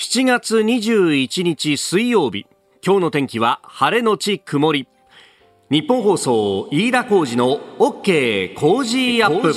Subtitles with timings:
[0.00, 2.46] 7月21日水曜日。
[2.82, 4.88] 今日の天気は晴れのち曇り。
[5.70, 9.52] 日本放送飯田浩二の OK 工事アップ。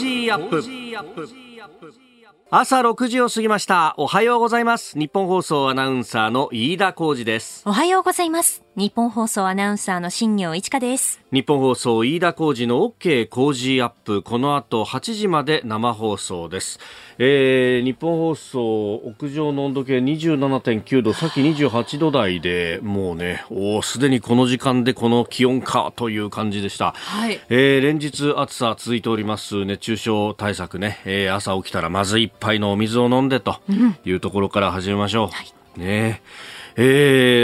[2.52, 3.96] 朝6時を過ぎました。
[3.98, 5.00] おはようございます。
[5.00, 7.64] 日本放送アナウンサーの飯田浩二です。
[7.66, 11.22] おはようございます日本放送アナウンサーの新業一華です。
[11.32, 16.80] 日本放送飯田浩二の OK 工事アップこの後8時まで生放送です、
[17.20, 33.60] えー、日本放送屋上の温度計27.9度さっき28度台でもうねおすでにこの時間でこの気温かという感じでした、はい、えー、連日暑さ続いております熱中症対策ね、えー、朝起きたらまず一杯のお水を飲んでと
[34.06, 35.46] いうところから始めましょう、うんはい、
[35.80, 36.53] ねえ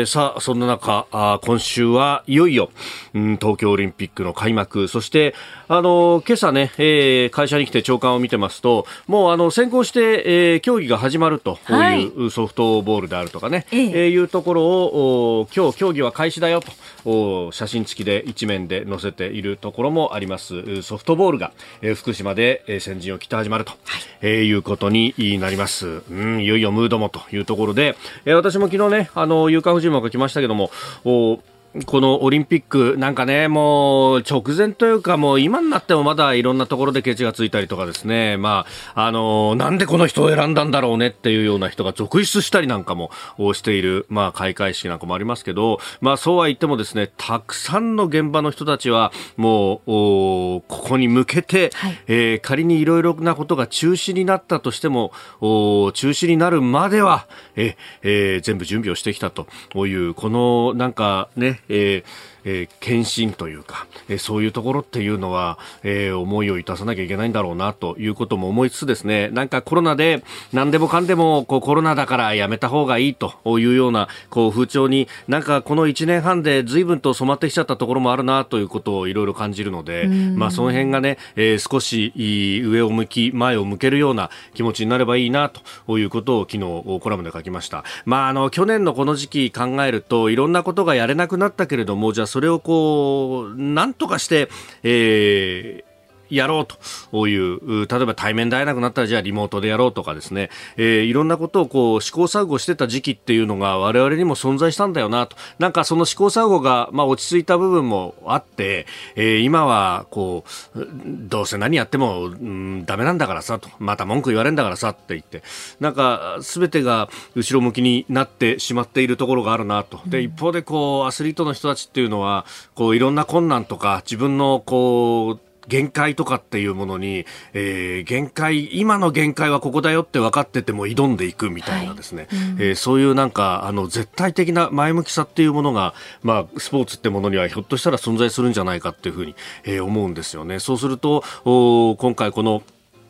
[0.03, 2.71] ー、さあ、そんな中、あ今週はいよいよ、
[3.13, 5.35] うん、東京オリンピックの開幕、そして、
[5.67, 16.61] あの、今朝ね、えー、会社に来て長官を見てますと、もうあの、先行して、えー、競技が始まるというソフトボールであるとかね、はい、えー、いうところを、今日競技は開始だよ
[17.05, 20.81] と、写真付きで一面で載せているところもあります。
[20.81, 21.51] ソフトボールが、
[21.81, 23.79] えー、福島で、えー、先陣を切って始まると、はい
[24.21, 26.01] えー、いうことになります。
[26.09, 27.95] うん、いよいよムードもというところで、
[28.25, 30.71] えー、私も昨日ね、あの、有価婦人も書きましたけども、
[31.05, 31.39] お
[31.85, 43.11] このオリンピック、なんかね、もう直前というか、もう今になってもまだいろんなところでケチがついたりとかですね、まあ、あの、なんでこの人を選んだんだろうねっていうような人が続出したりなんかも
[43.53, 59.47] している、まあ、開会式なんかもありますけど、まあ、そうは言ってもですね、たくさんの現場の人たちは、もう、ここに向けて、はい、えー、仮にいろいろなことが中止になったとしても、お中止になるまでは、ええー、全部準備をしてきたと
[59.85, 62.03] いう、この、なんかね、えー
[62.43, 70.23] えー、献身というか、えー、そういうところっていうのは、えー、思いをいたさなきゃいけないんだろうなということも思いつつですね、なんかコロナで
[70.53, 85.51] 何でもかんでもこうコロナだからやめた方がいいというようなこう風潮になんかこの1年半で随分と染まってきちゃったところもあるなということをいろいろ感じるので、まあその辺がね、えー、少し上を向き、前を向けるような気持ちになればいいな
[85.85, 87.83] ということを昨日コラムで書きました。
[88.05, 94.49] まああの去年のこの時期考えるといろんなことがやれなくなったけれども、じゃあそれをこう、なんとかして、
[94.83, 95.88] えー、
[96.29, 96.67] やろう
[97.11, 105.35] という、例えば対面で会えなくなったらじゃあリモートでやろうとかですね、えー、いろんなことをこう試行錯誤してた時期っていうのが我々にも存在したんだよなと。
[105.57, 108.85] なんかその試行錯誤が、まあ落ち着いた部分もあって、
[109.15, 110.43] えー、今はこ
[110.75, 115.43] う、どうせ何やっても、うん、ダメなんだからさと、また文句言われるんだからさって言って、
[115.79, 119.99] なんか全てが後ろ向きになってしまっているところがあるなと。
[120.05, 122.45] で、一方でこう、アスリートの人たちっていうのは、
[122.75, 132.39] こういろんな困難とか自分のこう、限界とかっていうものに、えー、限界、今の限界はここだよって分かってても挑んでいくみたいなですね、はい。
[132.39, 135.93] うん、えー、そういうなんか、あの、絶対的な前向きさっていうものが、
[136.23, 140.59] まあ、スポーツってものにはひょっとしたら存在するんじゃないかっていうふうに、えー、思うんですよね。
[140.59, 142.63] そうすると、お今回この、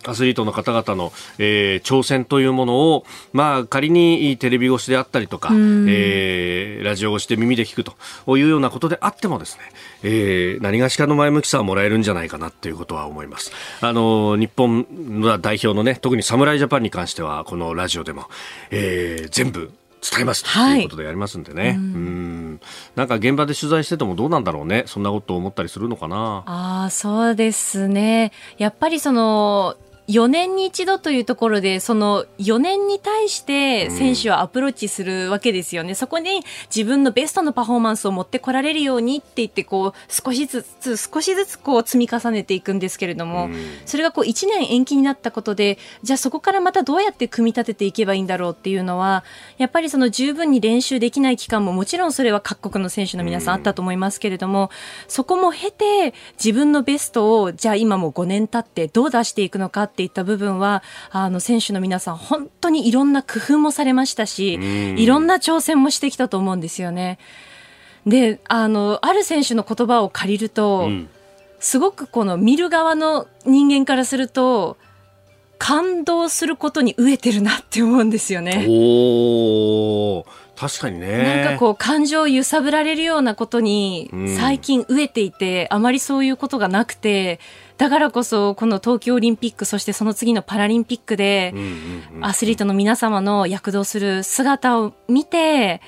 [0.05, 9.63] アスリートの方々の、えー、挑戦というものを、まあ、仮にテレビ越しであったりとか、えー、ラジオ越しで耳で聞くというようなことであってもですね、
[10.03, 13.51] えー、何がしかの前向きさはもらえるんじゃないかなということは思います。
[13.81, 14.85] あの、日本
[15.21, 18.25] の代表のね、特に侍ジャパンに関しては、このラジオでも、
[18.71, 19.71] えー、全部
[20.01, 20.79] 伝えますとい。
[20.79, 22.59] うことでやりますんでね、はい、うん。
[22.95, 24.83] なんか現場で取材しててもどうなんだろうね。
[24.87, 26.43] そんなことを思ったりするのかな。
[26.45, 28.31] あそうですね。
[28.57, 29.75] やっぱりその
[30.09, 35.89] 4年に一度というところで、その4年に対して選手はアプローチするわけですよね。
[35.89, 36.41] うん、そこに
[36.75, 43.55] 自分のベストのパフォーマンスを持ってこられるようにって言って、こう、少しずつ、少しずつこう積み重ねていくんですけれども、うん、
[43.85, 49.23] それがこう1年延期になったことで、じゃあそこからまたどうやって組み立てていけばいいんだろうっていうのは、
[49.59, 54.69] やっぱりその十分に練習できない期間ももちろんそれは各国の選手の皆さんあったと思いますけれども、うん、
[55.07, 64.59] そこも経て自分のベストを、じゃあ今も5年経ってどう出していくのかっていった部分は、あの、選手の皆さん、本当にいろんな工夫もされましたし、
[64.97, 67.19] いろんな挑戦もしてきたと思うんですよね。
[68.05, 71.09] で、あの、ある選手の言葉を借りると、うん、
[71.59, 74.77] すごくこの見る側の人間からすると、
[75.59, 78.65] 感動することに飢えてるなって思うんですよね。
[78.69, 80.25] お
[80.55, 81.43] 確かにね。
[81.43, 87.39] なんかこう感情を揺さぶられるようなことに最近飢えていて、うん、あまりそういうことがなくて、
[87.79, 91.53] だからこそ、この東京オリンピック、そしてその次のパラリンピックで、
[92.19, 95.81] アスリートの皆様の躍動する姿を見て、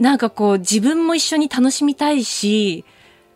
[0.00, 2.84] なんかこう、自分も一緒に楽しみたいし、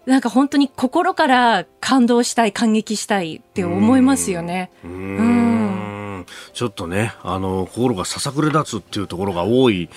[0.04, 4.72] なんか本当に心から感動したい、感激したいって思いますよね。
[4.84, 6.16] うん。
[6.22, 9.88] ん、ちょっとね、あの、心がささくれ立つっていうところが多い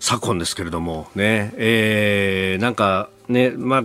[0.00, 3.84] 昨今ですけれども、ね、えー、なんか、ね、まあ、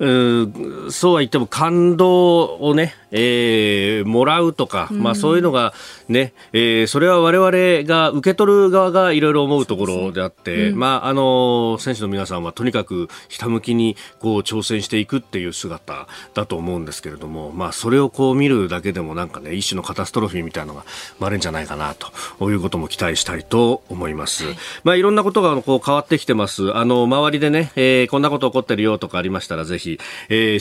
[0.00, 5.74] うそうは言っても感動をね、えー、もらうとか、まあそういうのが
[6.08, 20.84] ね、えー、それは我々が受け取る側がいろいろ思うところであって、うん、まああの、選手の皆さんはとにかくひたむきにこう挑戦していくっていう姿だと思うんですけれども、まあそれをこう見るだけでもなんかね、一種のカタストロフィーみたいなのが
[21.18, 24.46] 生まれるんじゃないかなということも期待したいと思います。
[24.46, 26.74] はい、まあいろんなことがこう変わってきてます。
[26.76, 29.89] あの、周りでね、えー、こんなこと起こってるよとかありましたらぜひ、
[30.28, 30.58] えー、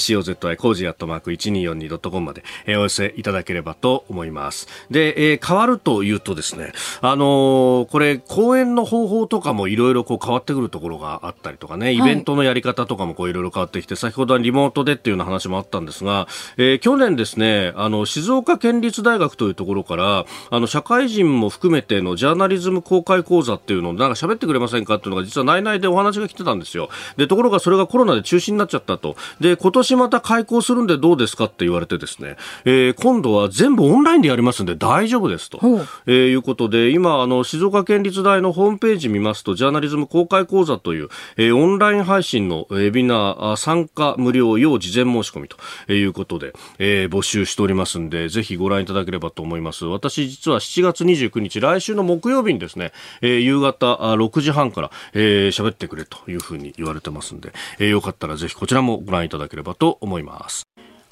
[0.70, 4.68] ージーアットマーク 1242.com まで、えー、お寄せいただければと思います。
[4.90, 16.28] で、えー、変わるというとですね、あのー、これ、講演の方法とかもいろいろこう変わってくるところがあったりとかね、イベントのやり方とかもこういろいろ変わってきて、はい、先ほどはリモートでっていうような話もあったんですが、
[16.58, 26.90] えー、去年ですね、あの、静岡県立大学というところから、あの、社会人も含めてのジャーナリズム公開講座っていうのをなんか喋ってくれませんかっていうのが実は内々でお話が来てたんですよ。
[27.18, 29.16] で、ところがそれがコロナで中止になっちゃったと。
[29.39, 35.60] で、今年また開講するんでどうですかって言われてですね、えー、今度は全部オンラインでやりますんで大丈夫ですと、
[36.06, 49.86] えー、いうことで、今、あの、静岡県立大のホームページ見ますと、ジャーナリズム公開講座という、えー、オンライン配信のウェビナー参加無料要事前申し込みということで、えー、募集しておりますんで、ぜひご覧いただければと思います。
[49.86, 60.63] 私、実は7月29日、来週の木曜日にですね、えー、夕方6時半から、えー、喋ってくれというふうに言われてますんで、えー、よかったらぜひこちらもご覧いただければと思います。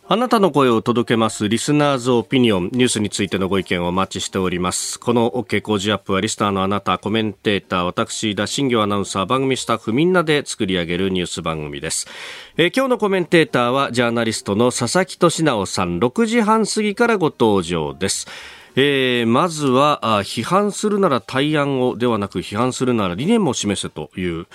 [0.09, 5.01] あなたの声を届けますリスナーズオピニオンニュースについてのご意見をお待ちしております。
[5.01, 12.07] この OK 工事アップはリスナーのあなた、コメンテーター、私、田新業アナウンサー、番組スタッフみんなで作り上げるニュース番組です。
[12.55, 18.27] えー、今日のコメンテーターはジャーナリストの佐々木俊直さん、6時半過ぎからご登場です。
[18.75, 24.45] えー、まずは批判するなら対案をではなく批判するなら理念も示せという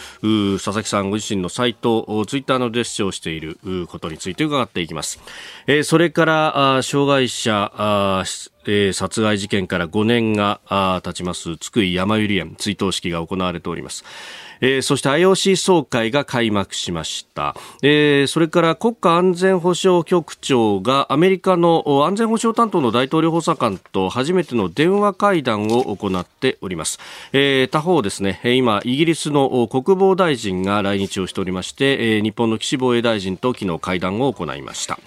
[0.59, 5.21] 佐々木さんご自身のサイトツイッターので主張していることについて伺っていきます、
[5.67, 8.23] えー、それから障害者
[8.65, 10.61] えー、殺害事件から5年が
[11.03, 14.05] 経ちます津久井やまゆり園追悼式が行われております。
[14.63, 26.99] えー、そして IOC 総会が開幕しました、えー、それから国家安全保障局長がアメリカの安全保障担当の大統領補佐官と初めての電話会談を行っております、
[27.33, 34.99] えー、他方ですね今イギリスの国防大臣が来日をしておりまして、えー、日本の岸防衛大臣と昨日会談を行いました。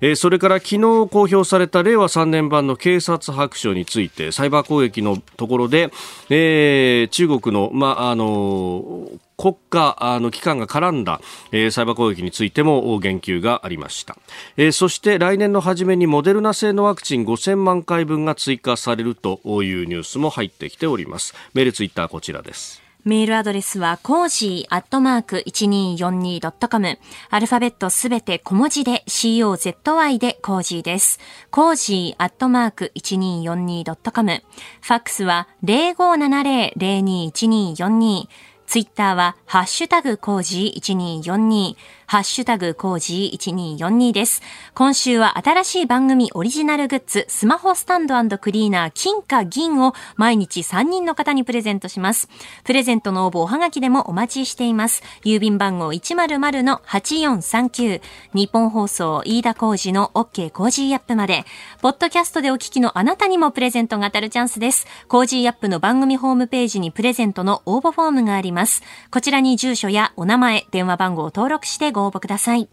[0.00, 5.90] えー、それから昨日公表された令和3年版の警察白書についてサイバー攻撃のところで、
[6.30, 11.20] えー、中国の、まあ、あの国家の機関が絡んだ、
[11.52, 14.16] えー、サイバー攻撃についても言及がありました、
[14.56, 21.34] えー、そして来年の初めにモデルナ製のワクチン5000万回分が追加されるというニュースも入ってきております。
[21.54, 22.87] メールツイッターこちらです。
[23.08, 26.98] メールアドレスは、コージーアットマーク 1242.com。
[27.30, 31.18] アルファベットすべて小文字で COZY で cozy です。
[31.50, 34.42] cozy アットマーク 1242.com。
[34.82, 38.28] ファックスは0570-021242。
[38.66, 41.76] ツイッターは、ハッシュタグ cozy 1242。
[42.10, 44.40] ハッシュタグ cozy 1242です。
[44.72, 52.30] 今週は新しい番組オリジナルグッズ、スマホスタンドクリーナー金か銀を毎日3人の方にプレゼントします。
[52.64, 55.02] プレゼントの応募おはがきでもお待ちしています。
[55.22, 58.00] 郵便番号100-8439、
[58.32, 61.44] ニッポン放送飯田浩司の OK Cozy up まで、
[61.82, 64.86] ポッドキャストでお聞きのあなたにもプレゼントが当たるチャンスです。
[65.08, 68.82] Cozy up の番組ホームページにプレゼントの応募フォームがあります。
[69.10, 72.68] こちらに住所やお名前、電話番号を登録してご応募ください。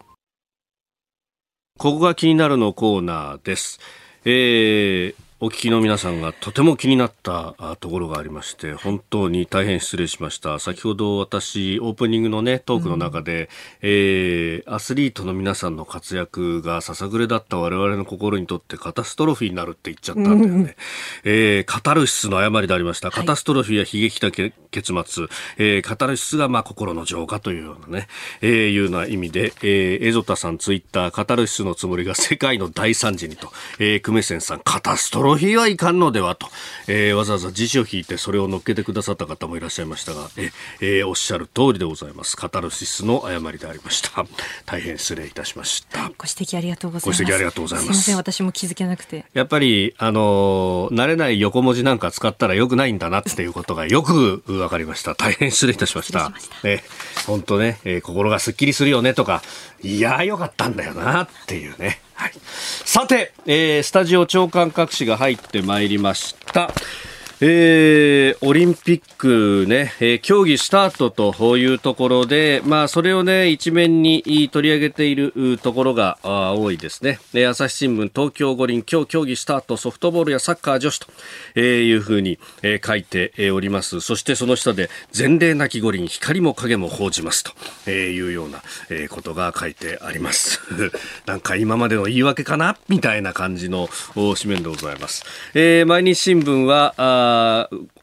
[1.77, 3.79] ここが気になるのコーナーです。
[4.23, 10.59] えーお聞きの皆さんがとても気になったところがありまして本当に大変失礼しました。
[10.59, 13.47] 先ほど私オープニングのねトークの中で、うん、
[13.81, 20.67] えー、アスリートの皆さんの活躍がささぐれだった我々の心にとってカタストロフィーになるって言っちゃったんだよね、うん、
[21.25, 25.27] えー、カタルシスの誤りでありました、はい、カタストロフィーは悲劇的結末、
[25.57, 28.07] えー、カタルシスがまあ心の浄化というようなね、
[28.41, 36.47] えー、いうような意味で、えー、エゾタさんツイッターカタルシスのつもりが世界の大惨事にと、えー、クメセンさんカタストロフィーはいかんのではと、
[36.87, 40.51] えー、わざわざ辞書を引いてそれを乗っけてくださった方もいらっしゃいましたが、え
[40.81, 42.37] えー、おっしゃる通りでございます。
[42.37, 44.25] カタルシスの誤りでありました。
[44.65, 45.99] 大変失礼いたしました。
[45.99, 47.23] ご指摘ありがとうございます。
[47.23, 47.85] ご指摘ありがとうございます。
[47.85, 49.25] すみません私も気づけなくて。
[49.33, 55.15] やっぱりあの慣れない横文字なんか使ったらよくないんだなっていうことが よくわかりました。
[55.15, 56.31] 大変失礼いたしました。
[56.63, 56.83] え
[57.25, 59.41] 本当ね、えー、心がすっきりするよねとか
[59.81, 61.99] いやよかったんだよなっていうね
[62.85, 66.71] さて、えー、スタジオ長官各紙が入ってまいりました。
[67.41, 77.19] えー、オリンピックね、えー、競技スタートというところで、まあ、それをね、一面に取り上げているところが多いですね。
[77.45, 81.07] 朝日新聞、東京五輪、今日競技スタート、ソフトボールやサッカー女子と、
[81.55, 83.99] え、いうふうに、え、書いております。
[83.99, 87.43] そしてその下で、前例なき五輪、光も影も報じます
[87.83, 90.61] というような、え、ことが書いてあります。
[91.27, 92.77] なんか今までの言い訳かな？
[92.87, 95.25] みたいな感じの紙面でございます。
[95.53, 96.93] えー、毎日新聞は、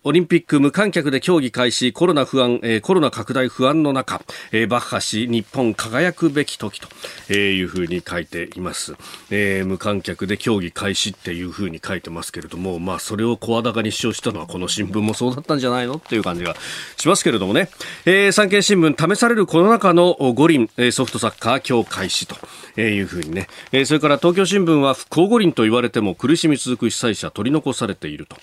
[0.05, 6.89] オリンピック無観客で競技開始コロナ不安、えー、コロナ拡大不安の中、えー、バッハ氏日本輝くべき時と、
[7.29, 8.95] えー、いうふうに書いています、
[9.31, 16.57] えー、無観客で競技開始っていうふうに書いてますけれどもまあそれを声高に主張したのはこの新聞もそうだったんじゃないのっていう感じが
[16.97, 17.69] しますけれどもね、
[18.05, 28.37] えー、産経新聞試されるコロナ禍の五輪ソフトサッカー今日開始というふうにね、えー、それから東京新聞は復興五輪と言われても苦しみ続く被災者取り残されていると。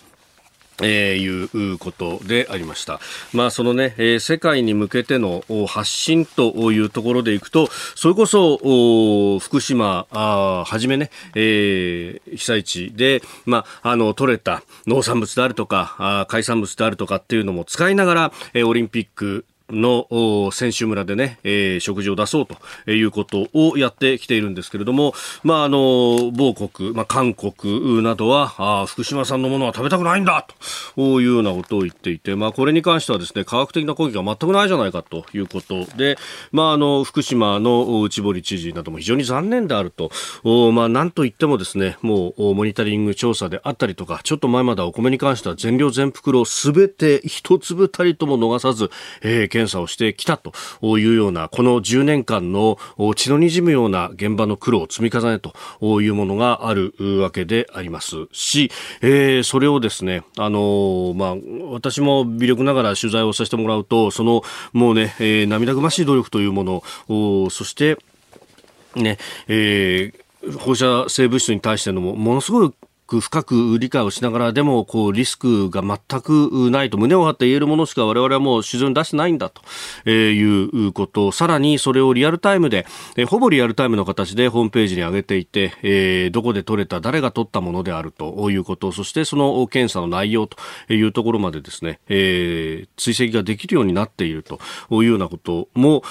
[0.82, 3.00] えー、いうことでありました。
[3.34, 8.58] まあ、そのね、えー、世界に向けての発信というところでいくと、それこそ、
[9.40, 30.46] 福島あはじめね、えー、被災地で、まあ、あの、取れた農産物であるとか、あ海産物であるとかっていうのも使いながら、えー、オリンピックの選手村でね、えー、食事を出そうということをやってきているんですけれども、まあ、あの、某国、まあ、韓国などは、あ福島産のものは食べたくないんだ
[30.96, 36.18] というようなことを言っていて、まあ、これに関してはですね、科学的な根拠が全くないじゃないかということで、
[36.52, 40.12] まあ、あの、福島の内堀知事なども非常に残念であると、
[40.44, 48.90] おまあ、なんといってもですね、もう、モニタリング調査であったりとか、ちょっと前まではお米に関しては全量全袋すべて一粒たりとも逃さず、
[49.22, 50.54] えー、検査をしてきたと
[50.98, 52.78] いうような、この10年間の
[53.16, 61.36] 血の滲むような現場の苦労、積み重ねというものがあるわけでありますし、えー、それをですね、あのまあ、
[61.72, 67.98] 私も微力ながら取材をさせてもらうと、その、もうね、えー、涙ぐましい努力というもの、そして、
[68.96, 72.72] ね、えー、放射性物質に対してのもものすごい
[73.10, 79.62] く深く理解をしながらでもこうリスクが全くないと胸を張って言えるものしか我々はもう市場に出してないんだと
[80.10, 81.32] いうこと。
[81.32, 82.86] さらにそれをリアルタイムで
[83.28, 90.58] ほぼリアルタイムの形でホームページに上げていて、えー、どこで取れた誰が取ったものであるということそしてその検査の内容と
[90.94, 94.60] いうところまでですね、えー、追跡ができるようになっていると
[94.92, 96.04] いうようなことも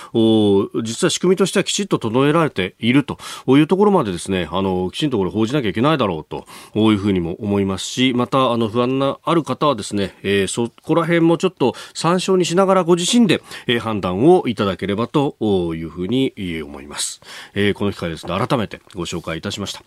[0.82, 6.46] 実は仕組みとしてはきちっと整えられているというところまでですねあのきちんとこれ報じなきゃいけないだろうと
[6.88, 15.36] ういうふうにも思いますし、また、あの、不安なある方はですね、えー、そこら辺もちょっと参照にしながらご自身で、えー、判断をいただければと
[15.74, 16.32] いうふうに
[16.64, 17.20] 思います。
[17.54, 19.82] えー、この機会ですね、改めてご紹介いたしました。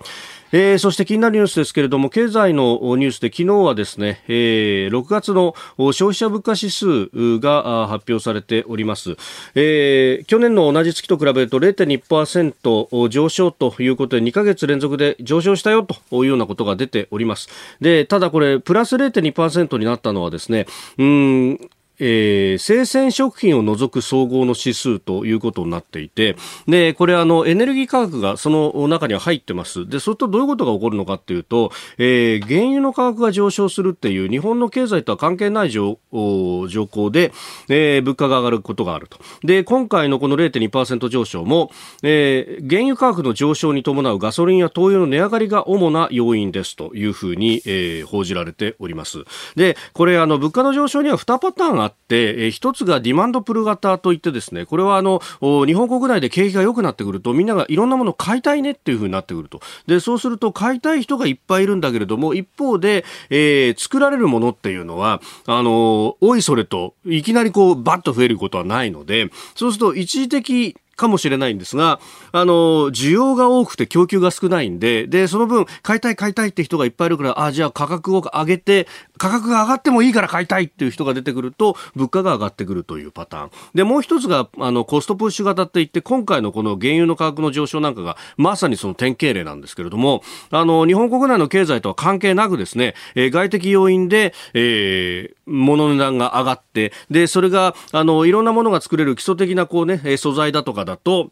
[0.54, 9.16] えー、そして気になるニュースですけれども、経済のニュースで昨日はですね、えー、6月の消費者物価指数が発表されております。
[9.56, 17.50] えー、去年の同じ月と比べると0.2%上昇ということで2ヶ月連続で上昇したよというようなことが出てております。
[17.80, 20.68] で、ただこれ、プラス0.2%になったのはですね、
[20.98, 21.60] うん、
[22.04, 26.36] えー、生鮮食品を除く総合の指数ということになっていて、
[26.68, 29.88] で、これあの、エネルギー価格がその中には入ってます。
[29.88, 37.32] で、それとどういうことが起こるのかっていうと、えー、原油の価格が上昇するっていう日本の経済とは関係ない状状況で、
[37.70, 39.20] えー、物価が上がることがあると。
[39.44, 49.24] で、今回のこの0.2%上昇も、えー、原油価格の上昇に伴うガソリンや灯油の値上がりが主な要因ですというふうに、えー、報じられております。
[49.56, 59.62] で、これあの、物価の上昇には2パターンあって、えー、一つがディマンドプル型といってですね、これはあの、日本国内で景気が良くなってくると、みんながいろんなものを買いたいねっていうふうになってくると。
[59.86, 72.00] で、そうすると買いたい人がいっぱいいるんだけれども、一方で、えー、作られるものっていうのは、あの、おいそれと、いきなりこう、バッと増えることはないので、そうすると一時的かもしれないんですが、
[72.32, 78.88] あの、需要が多くて供給が少ないんで、で、その分、買いたい買いたいって人がいっぱいいるから、あ、じゃあ価格を上げて、
[79.22, 83.52] 価格が上がってもいいから買いたいっていう人が出てくると、物価が上がってくるというパターン。
[83.76, 101.30] で、もう一つが、あの、コストプッシュ型って言って、今回のこの原油の価格の上昇なんかが、まさにその典型例なんですけれども、あの、日本国内の経済とは関係なくですね、えー、外的要因で、えー、物の値段が上がって、で、それが、あの、いろんなものが作れる基礎的なこうね、素材だとかだと、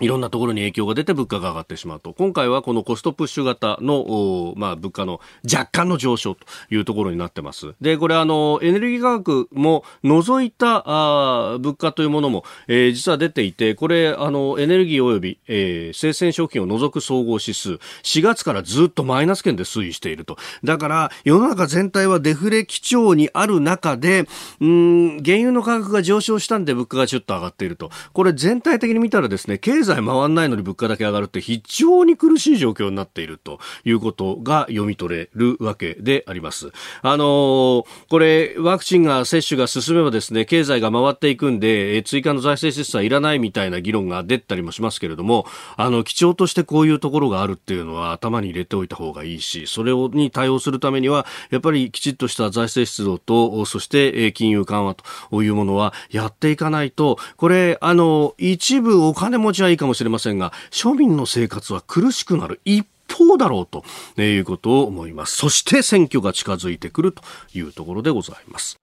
[0.00, 2.12] いろんなところに影響が出て物価が上がってしまうと。
[2.12, 7.74] 今回はこのコストプッシュ型の、まあ、物価の若干の上昇というところになってます。
[7.80, 20.36] で、これあの、エネルギー価格も除いた、あ物価というものも、えー、実は出ていて、これ、あの、エネルギー及び、えー、生鮮食品を除く総合指数、4月からずっとマイナス圏で推移していると。
[20.62, 24.26] だから、世の中全体はデフレ基調にある中で、
[24.60, 27.90] うん、原油の価格が上昇したんで物価がちょっと上がっていると。
[28.12, 36.72] これ全体的に見たらですね、経済回んないのに物価だけ上がるって非常に苦しい状況になっているということが読み取れるわけであります。
[37.02, 63.84] あのー、これ、ワクチンが接種が進めばですね、経済が回っていくんで、追加の財政支出はいらないみたいな議論が出たりもしますけれども、あの、基調としてこういうところがあるっていうのは頭に入れておいた方がいいし、それをに対応するためには、やっぱりきちっとした財政出動と、そして金融緩和というものはやっていかないと、これ、あの、一部お金持ちはいいかもしれませんが、庶民の生活は苦しくなる一方だろうと
[64.20, 65.36] いうことを思います。
[65.36, 67.22] そして選挙が近づいてくると
[67.54, 68.76] いうところでございます。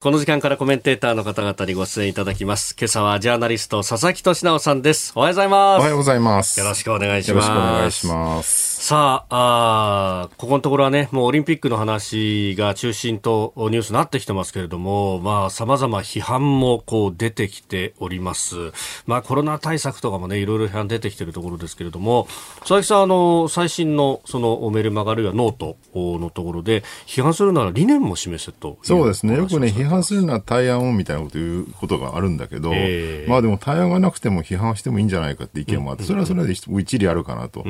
[0.00, 2.74] この時間からコメンテーターの方々にご出演いただきます。
[2.76, 5.12] 今朝はジャーナリスト佐々木俊直さんです。
[5.14, 5.80] おはようございます。
[5.80, 6.58] おはようございます。
[6.58, 7.48] よろしくお願いします。
[7.48, 8.71] よろしくお願いします。
[8.82, 18.56] さあ、あここのところはね、もうオリンピックの話が中心とニュースになってきてますけれども、まあ、様々批判もこう出てきております。
[19.06, 22.26] まあ、コロナ対策とかもね、いろいろ批判出てきているところですけれども、
[22.58, 29.36] 佐々木さん、あの、最新のそのメルマガあるいはノートのところで、批判するなら理念も示せとそうですね。
[29.36, 37.62] よくね、批判するのは対案をみたいなこと言うことがあるんだけど、えー、まあでも対案がなくても批判してもいいんじゃないかって意見もあって、それはそれで一理あるかなと。
[37.62, 37.68] た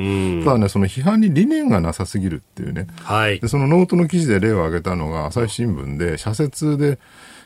[0.53, 2.87] だね、その批判に理念がなさすぎるっていうね。
[3.03, 3.39] はい。
[3.39, 6.97] で、そのノートの記事で例を挙げたのが、朝日新聞で、社説で、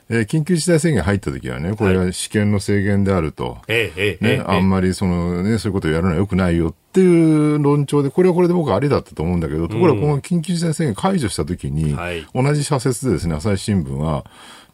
[0.10, 3.58] えー、緊急事態宣言入った時はね、これは試験の制限であると。
[3.68, 14.26] はい、ね、あんまりそのね、そういうことをやるのは良くないよっていう論調で、これはこれで僕はありだったと思うんだけど、ところがこの緊急事態宣言解除した時に、はい、同じ社説でですね、朝日新聞は、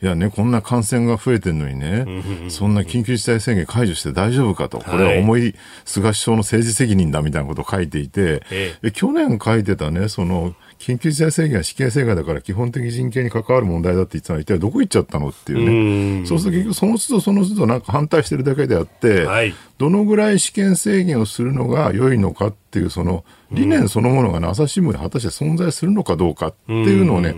[0.03, 2.05] いやね、こんな感染が増えてるのにね、
[2.49, 5.55] そんな緊急事態宣言解除して大丈夫かと、これは重い
[5.85, 16.21] 菅首相の政治責任だみたいなことを書いていて、え去年書いてたね、その、緊急事態宣言は死刑制限だから基本的人権に関わる問題だって言ってたのは一体どこ行っちゃったのっていうね。
[16.23, 27.35] うそうすると結局その都度その都度なんか反対してるだけであって、はい、どのぐらい試験制限をするのが良いのかっていうその理念そのものが、ね、朝日新聞に果たして存在するのかどうかっていうのをね、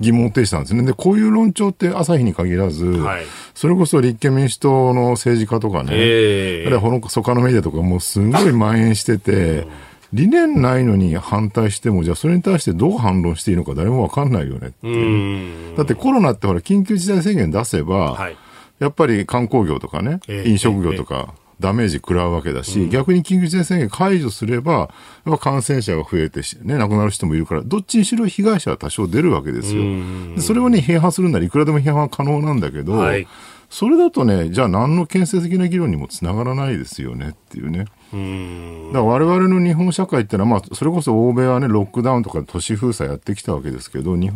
[0.00, 0.82] 疑問を呈したんですね。
[0.84, 9.66] で、こういう論調って朝日に限らず、はい、それこそ立憲民主党の政治家とかね、えー、あるいは他のメディアとかもうすごい蔓延してて、
[10.12, 15.76] 理念ないのに反対しても、じゃあそれに対してどう反論していいのか誰もわかんないよねって。
[15.76, 18.36] だってコロナってほら、緊急事態宣言出せば、はい、
[18.78, 24.88] やっぱり観光業とかね、えー、飲食業とか、ダメージ食らうわけだし、うん、逆に緊急事態宣言解除すれば、やっ
[25.24, 29.82] ぱ感染者が増えてね、亡くなる人もいるから、どっちにしろ被害者は多少出るわけですよ。
[30.38, 33.26] それをね、批判するならいくらでも批判は可能なんだけど、はい。
[33.70, 37.86] それだとね、じゃあ何の建設的な議論にもつながらないですよねっていうね。
[38.12, 44.30] うんだから我々の日本社会ってのは、まあ、それこそ欧米はね、ロックダウンとか都市封鎖やってきたわけですけど、日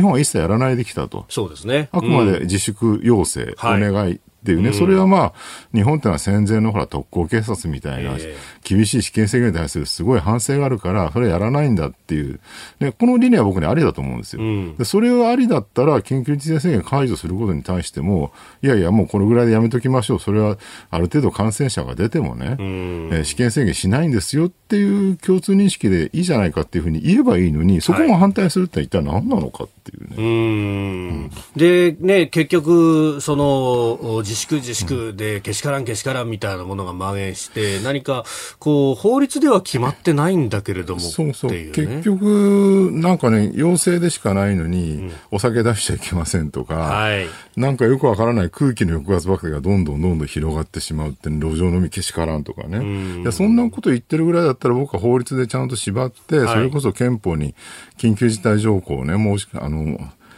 [0.00, 1.24] 本は一切やらないできたと。
[1.28, 1.88] そうですね。
[1.92, 5.32] あくまで自粛要請、お願いっていうね、うん、それはまあ、
[5.72, 8.16] 日本ってのは戦前のほら特攻警察みたいな、
[8.64, 12.40] 厳しい試験制限に対するすごい反省があるから、それやらないんだっていう、
[12.80, 14.42] ね、この理念は僕にありだと思うんですよ。
[14.42, 20.18] うん、でそれをありだったら、緊急事態宣言解除することに対しても、いやいや、もうこのぐらいでやめときましょう。
[20.18, 20.58] それは
[20.90, 30.16] ある程度感染者が出てもね、うん、えー、試験制限しないんですよっていう共通認識でいいじゃないかっていうふうに言えばいいのに、そこも反対するって一体何なのかっていうね。
[30.16, 38.24] うん、で、ね、結局、その、自粛自粛でけしからんけしからんみたいなものが蔓延して、何か
[38.58, 57.54] こう法律では決まってないんだけれども、そうそう、ね、結局、なんかね、要請でしかないのに、うん、お酒出しちゃいけませんとか、はい、なんかよくわからない空気の抑圧爆弾がどんどんどんどん広がってしまうって、路上飲みけしからんとかね、うん、いやそんなこと言ってるぐらいだったら、僕は法律でちゃんと縛って、それこそ憲法に
[57.98, 59.71] 緊急事態条項をね、申しあの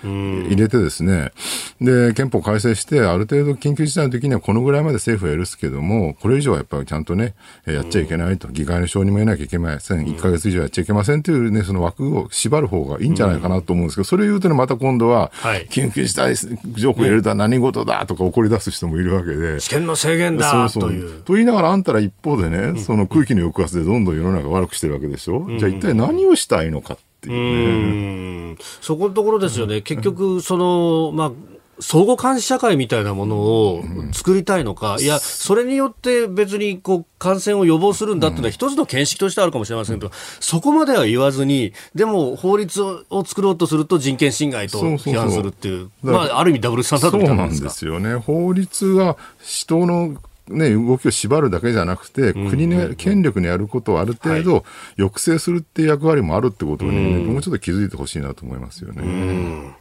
[0.04, 1.32] 入れてですね、
[1.80, 15.32] で、憲法改正して、ある程度緊急事態の時にはこのぐらいまで政府は許すけども、これ以上はやっぱりちゃんとね、やっちゃいけないと、議会の承認も得なきゃいけません、1ヶ月以上やっちゃいけませんというね、その枠を縛る方がいいんじゃないかなと思うんですけど、それを言うとね、また今度は、
[15.70, 16.34] 緊急事態
[16.74, 19.58] 条項入れるとは何事だとか怒り出す人もいるわけで。
[19.60, 21.22] 試験の制限だという。
[21.22, 25.46] と言いながらあんたら一方でね、その空気の抑圧でどんどん世の中悪くしてるわけでしょ？
[25.58, 28.56] じゃあ一体何をしたいのかっていうね。
[28.80, 29.82] そこのところですよね。
[29.82, 31.32] 結局、その、まあ、
[31.80, 33.82] 相互監視社会みたいなものを
[34.12, 48.14] 作りたいのか、うん、いや、それによって別にこう感染を予防するんだっていうのは一つの見識としてあるかもしれませんけど、そこまでは言わずに、でも法律を作ろうとすると人権侵害と批判するっていう、まあ、ある意味ダブルスタンダードみたいなんですよね。
[48.14, 50.16] 法律は人の
[50.48, 54.64] ね、動きを縛るだけじゃなくて、国の権力にやることをある程度
[54.96, 59.74] 抑制するっていう役割もあるってことに、ね、もうちょっと気づいてほしいなと思いますよね。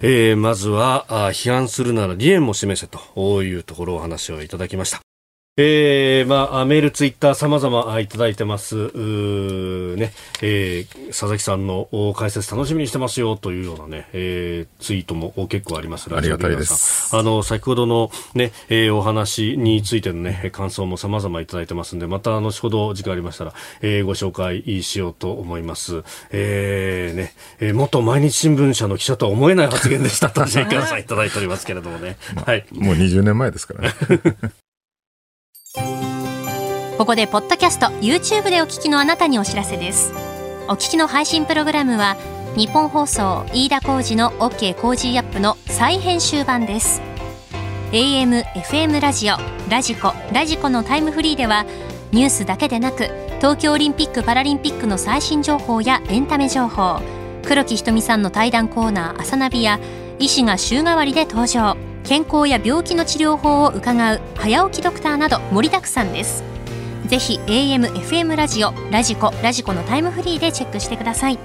[0.00, 5.00] えー、まずはあ批判するなら理念も示せというところをお話をいただきました。
[5.58, 8.74] えー、まあ、メール、ツイッター、様々いただいてます。
[8.76, 8.90] ね、
[10.42, 16.14] えー、佐々木さんの解説楽しみにしてますよというようなね、えー、ツイートも結構あります。
[16.14, 17.16] ありがたいです。
[17.16, 26.02] あの、先ほどのね、えー、お話についてのね、感想も様々いただいてますんで、また後ほど時間ありましたら、えー、ご紹介しようと思います。
[26.32, 32.18] えー、ね、えー、元毎日新聞社の記者とは思えない発言でしたと、ジェイカーさんいただいておりますけれどもね。
[32.44, 32.66] はい。
[32.72, 33.94] もう20年前ですからね。
[37.06, 40.12] ここでポッドキャスト YouTube でお聞きのあなたにお知らせです。
[40.66, 42.16] お聞きの配信プログラムは
[42.56, 47.00] 日本放送飯田浩司の OK コージーアップの再編集版です。
[47.92, 49.36] AM、FM ラジオ、
[49.70, 51.64] ラジコ、ラジコのタイムフリーでは
[52.10, 53.04] ニュースだけでなく
[53.36, 57.00] 東京オリンピック・パラリンピックの最新情報やエンタメ情報
[57.46, 59.78] 黒木ひとみさんの対談コーナー「朝ナビ」や
[60.18, 61.76] 医師が週替わりで登場。
[62.02, 66.55] 健康や病気の治療法を伺う早起きドクターなど盛りだくさんです。
[67.06, 71.38] ぜひ AM、FM ラジオ、ラジコ、ラジコのタイムフリーでチェックしてください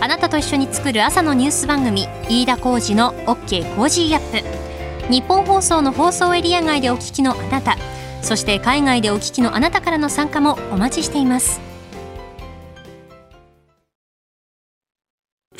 [0.00, 7.76] あなたと一緒に作る朝のニュース番組飯田浩二の OK コージーアップ日本放送の放送エリア外でお聞きのあなた
[8.22, 11.68] そして海外でお聞きのあなたからの参加もお待ちしています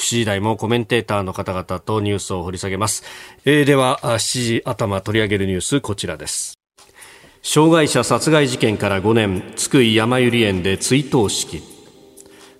[0.09, 3.05] 7時台もコメンテーターの方々とニュースを掘り下げます。
[3.45, 6.58] えー、では、7時頭取り上げるニュース、こちらです。
[7.43, 11.63] 障害者殺害事件から5年、津久井やまゆり園で追悼式。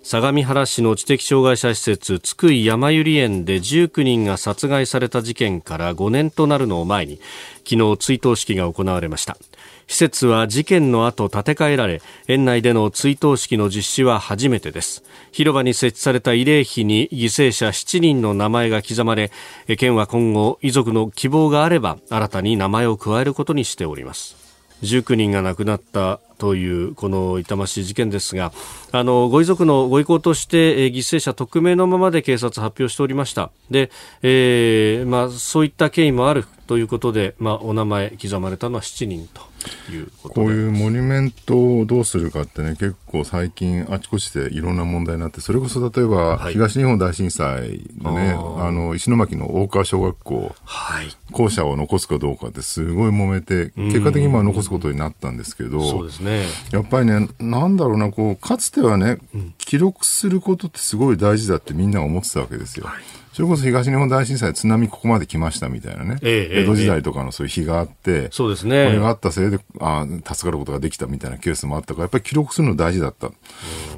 [0.01, 7.19] 相模原市の知的障害者施設津久井やまゆり園で19人が殺害された事件から5年となるのを前に
[7.57, 9.37] 昨日追悼式が行われました。
[9.85, 15.03] 施設は事件の後建て替えられ園内での追悼式の実施は初めてです。
[15.31, 19.31] 広場に設置された慰霊碑に犠牲者7人の名前が刻まれ
[19.77, 24.48] 県は今後遺族の希望があれば新たに名前を加えることにしております。
[24.83, 28.53] 19人が亡くなったというこの痛ましい事件ですが
[28.91, 33.51] あのご遺族のご意向として、えー、犠牲者匿名のままで警察発表しておりました。
[33.69, 39.48] で、えーまあ、そういった経緯もあるということで、まあ、お名前刻まれたのは7人と。
[39.91, 56.45] いうことこういうモニュメントをどうするかってね結構最近あちこちでいろんな問題になってそれこそ例えば、東日本大震災のねあの石巻の大川小学校、はい、校舎を残すかどうかってすごい揉めて結果的にまあ残すことになったんですけどそうですね。
[56.71, 59.19] やっぱりねなんだろうなこうかつてはね
[59.57, 62.85] 記録することってすごい大事だってみんな思ってたわけですよ。
[62.85, 68.87] はいそれこそ東日本大震災津波ここまで来ましたみたいなね、ええ、江戸時代とかのそういう日があって、そうですね。
[68.87, 73.29] これがあったせいで、あ助かることができたみたいなケースもあったから、やっぱり記録するの大事だった。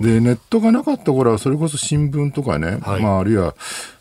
[0.01, 3.55] で、ネットがなかった頃は、それこそ新聞とかね、はい、まあ、あるいは、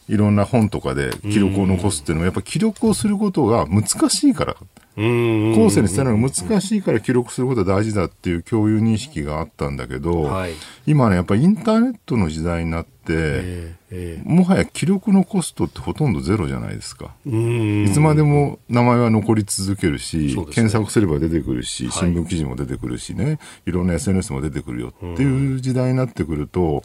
[0.08, 4.56] いろんな本とかで記録を残すっていうのは、やっぱり記録をすることが難しいから。
[5.00, 10.52] 後世に伝えるのが難しいから記録することが大事だっていう共有認識があったんだけど、はい、
[10.86, 17.14] 今ね、やっぱりインターネットの時代になって、えーえー、もはや記録のコストってほとんどゼロじゃないですか。
[17.24, 26.82] いつまでも名前は残り続けるし、ね、検索すれば出てくるし、新聞記事も出てくるしね、はい、いろんな SNS も出てくるよっていう時代になってくると、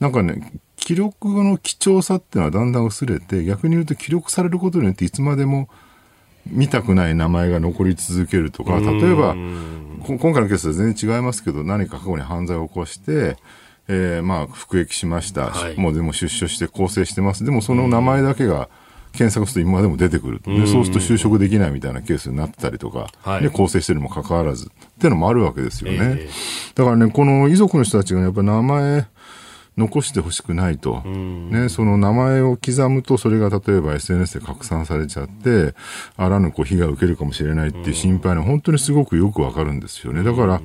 [0.00, 5.68] なんかね、記録の貴重さっていうのはだんだん薄れて、逆に言うと記録されることによっていつまでも
[6.46, 9.34] 見たくない名前が残り続けるとか、例えば、
[10.06, 13.36] 今回のケースは全然違いますけど、何か過去に犯罪を起こして、
[13.88, 18.68] えー、まあ、服役しました、はい、もうでも出所して更生してます、でもその名前だけが
[19.12, 24.66] 検索すると今でも出てくる、でそうすると就職できないみたいなケースになってたりとか、はい、で更生してるにもかかわらず。
[24.66, 25.98] っていうのもあるわけですよね。
[26.00, 29.06] えー、だからね、この遺族の人たちが、ね、やっぱ名前、
[29.76, 35.74] 残してほしくないと、ね、その名前を刻むと、それが例えば SNS で拡散されちゃって、
[36.16, 40.22] あらぬこう被害を受けるかもしれないっていう心配は本当にすごくよくわかるんですよね。
[40.22, 40.60] だから、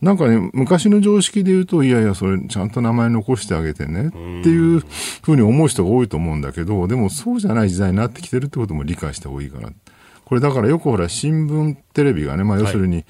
[0.00, 4.80] なんかね、昔の常識で言うと、いやいや、それちゃんと名前残してあげてねっていう
[5.22, 9.70] ふうに思う人が多いと思うんだけど、でもそうじゃない時代になってきてるってことも理解した方がいいかな。
[10.24, 13.04] これだからよくほら、新聞、テレビがね、まあ要するに、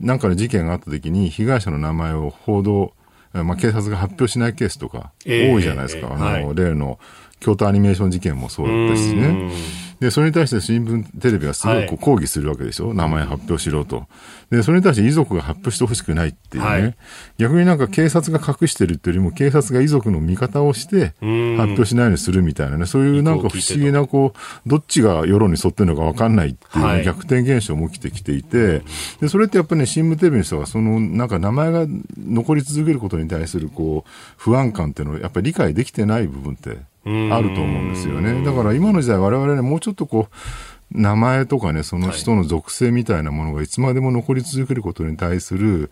[0.00, 2.94] なんかの事件があった時に被害者の名前を報道、
[3.32, 6.08] まあ、警察が発表しないケースとか多いじゃないですか。
[6.08, 6.98] えー、あの、はい、例の
[7.38, 9.50] 京都アニメーション事件もそうだったしね。
[10.00, 14.06] で、それに対して新聞、テレビがすごく抗議するわけでしょ、はい、名前発表しろと。
[14.50, 16.96] で、それに対して遺族が発表してほしくないっていうね、はい、
[17.38, 28.82] 逆になんか警察が隠してるっていうよりも、警察が遺族の味方をして、発表しないようにするみたいなね、そういうなんか不思議な、こう、どっちが世論に沿ってるのか分かんないっていう、ね、逆転現象も起きてきていて、
[29.20, 31.86] で、それってやっぱりね、新聞テレビの人は、その、なんか名前が
[32.18, 37.08] 残り続けることに対する、こう、不安感っていうのをやっぱり理解できてない部分ってあ
[37.40, 38.44] ると思うんですよね。
[38.44, 40.34] だから今の時代我々ね、もうちょっとこう、
[40.92, 45.90] 名前とかね、その人の属性みたいなものがいつまでも残り続けることに対する、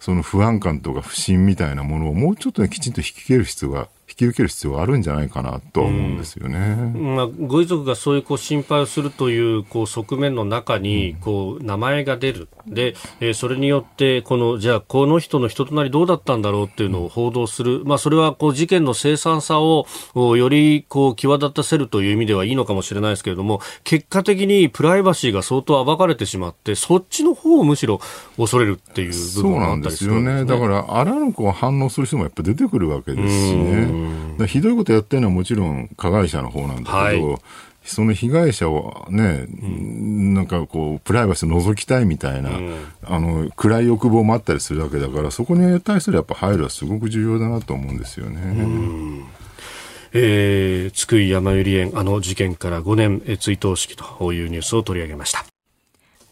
[0.00, 6.58] その不安感とか不信みたいなものをもうちょっとね、きちんと引き受ける必要がき受ける必要があるんじゃないかなと思うんですよね、
[6.94, 7.16] うん。
[7.16, 28.00] まあ、ご遺族がそういうこう心配をするというこう側面の中にこう名前が出る、でえー、それによってこのじゃあこの人の人となりどうだったんだろうっていうのを報道する、まあ、それはこう事件の凄惨さをよりこう際立たせるという意味ではいいのかもしれないですけれども結果的にプライバシーが相当暴かれてしまってそっちの方をむしろ
[28.36, 30.44] 恐れるっていう部分があったりするんですよね。
[30.44, 33.97] だからあらぬこう反応する人もやっぱ出てくるわけですしね。
[34.46, 37.40] ひどいことやってるのはもちろん加害者の方なんだけど、はい、
[37.84, 48.40] その被害者をね、うん、なんかこう、プライバシーを覗きたいみたいな、うん、あの、暗い欲望もあったりするわけだから、そこに対するやっぱ配慮はすごく重要だなと思うんですよね。
[48.42, 49.24] うん。
[50.12, 55.44] えー、津久井やまゆり園あの事件から5年追悼式というニュースを取り上げました。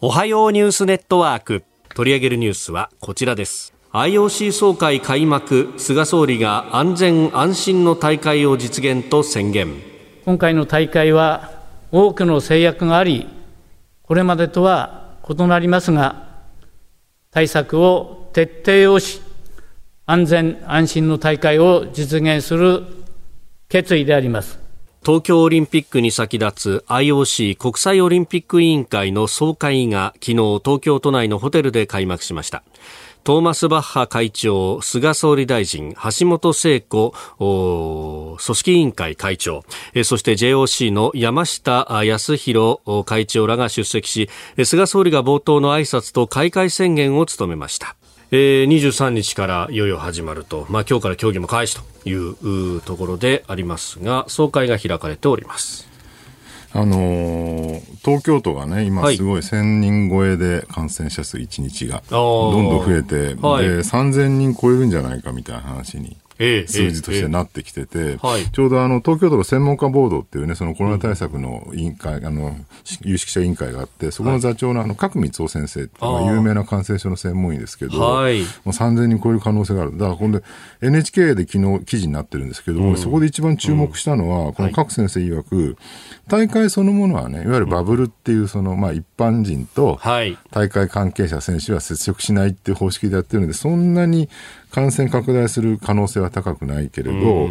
[0.01, 1.63] おはようニュースネットワーク。
[1.97, 9.73] 取り上げるニュースはこちらです IOC 総会開幕菅総理が安全安心の大会を実現と宣言。
[10.23, 13.27] 今回の大会は多くの制約があり
[14.03, 16.27] これまでとは異なりますが
[17.31, 19.19] 対策を徹底をし
[20.05, 22.83] 安全安心の大会を実現する
[23.67, 24.67] 決意であります。
[25.07, 30.33] 東京オリンピックに先立つ IOC 国際オリンピック委員会の総会が昨日
[30.63, 32.63] 東京都内のホテルで開幕しました
[33.23, 39.63] トーマス・バッハ会長、菅総理大臣、橋本聖子組織委員会会長、
[40.03, 44.29] そして JOC の山下康弘会長らが出席し、
[44.63, 47.95] 菅総理が冒頭の挨拶と開会宣言を務めました。
[48.31, 55.96] えー、23日からいよいよ始まると、まあ、今日から競技も開始というところでありますが総会が開かれております。
[56.73, 68.17] あのー、東京都がね、今すごい1000人超えで感染者数1日がどんどん増えて、はい、で3000人超えるんじゃないかみたいな話に数字としてなってきてて、
[68.51, 72.55] ちょうどあの東京都の専門家ボードっていうね、そのコロナ対策の委員会、あの、
[73.01, 79.91] 有識者委員会があって、そこの座長のあの、角光夫先生っていうのが有名な感染症の専門医ですけど、はい、もう3000人超える可能性がある。
[79.97, 80.41] だから今度
[80.81, 85.77] NHK で昨日記事になってるんですけど、うん、そこで一番注目したのは、この角先生曰く、
[86.27, 89.99] 大会そのものはね、いわゆるバブルっていう、その、まあ一般人と、
[90.51, 94.29] 大会関係者選手は接触しないっていう方式でやってるので、そんなに
[94.77, 97.49] 感染拡大する可能性は高くないけれど、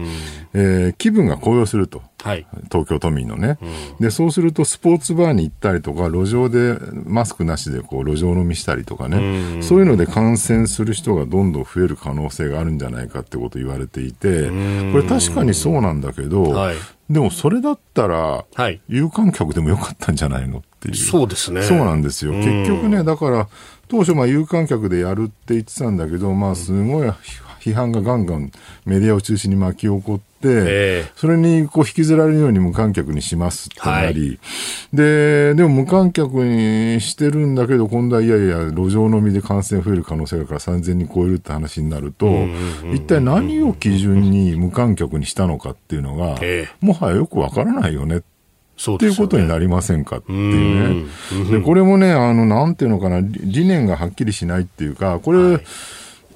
[0.54, 3.58] えー、気分が高揚すると、はい、東京都民のね、
[3.98, 9.60] でそうするとスポーツバーに行ったりとか路上でマスクなしでこう路上飲みしたりとかね。
[9.60, 14.48] そういうので感染する人がどんどん増える可能性があるんじゃないかってこと言われていて
[14.92, 16.76] これ確かにそうなんだけど、はい、
[17.10, 18.44] でもそれだったら、
[18.86, 20.94] 有観客でもよかったんじゃないのっていう。
[20.94, 21.62] そうですね。
[21.62, 22.32] そうなんですよ。
[22.32, 23.48] 結局ねだから
[23.88, 27.08] 当初、まあ、有観客でやるって言ってたんだけど、まあ、すごい
[27.66, 28.52] 批判がガンガン
[28.84, 34.38] メディアを中心に巻き起こって、えー、それにこう引きずられるように無観客にしますってなり、はい、
[34.92, 42.28] で、でも無観客にしてるんだけど、今度はいやいや、路上飲みで感染増える可能性があるから3000人超えるって話になると、
[42.94, 48.35] 一体何を基準に無観客にしたのかっていうのが、えー、もはやよくわからないよねって
[48.76, 51.50] いうことになりませんかっていうね。
[51.50, 55.62] でこれもね、あの、なんていうのかな、理念がはっきりしないっていうか、これ、はい。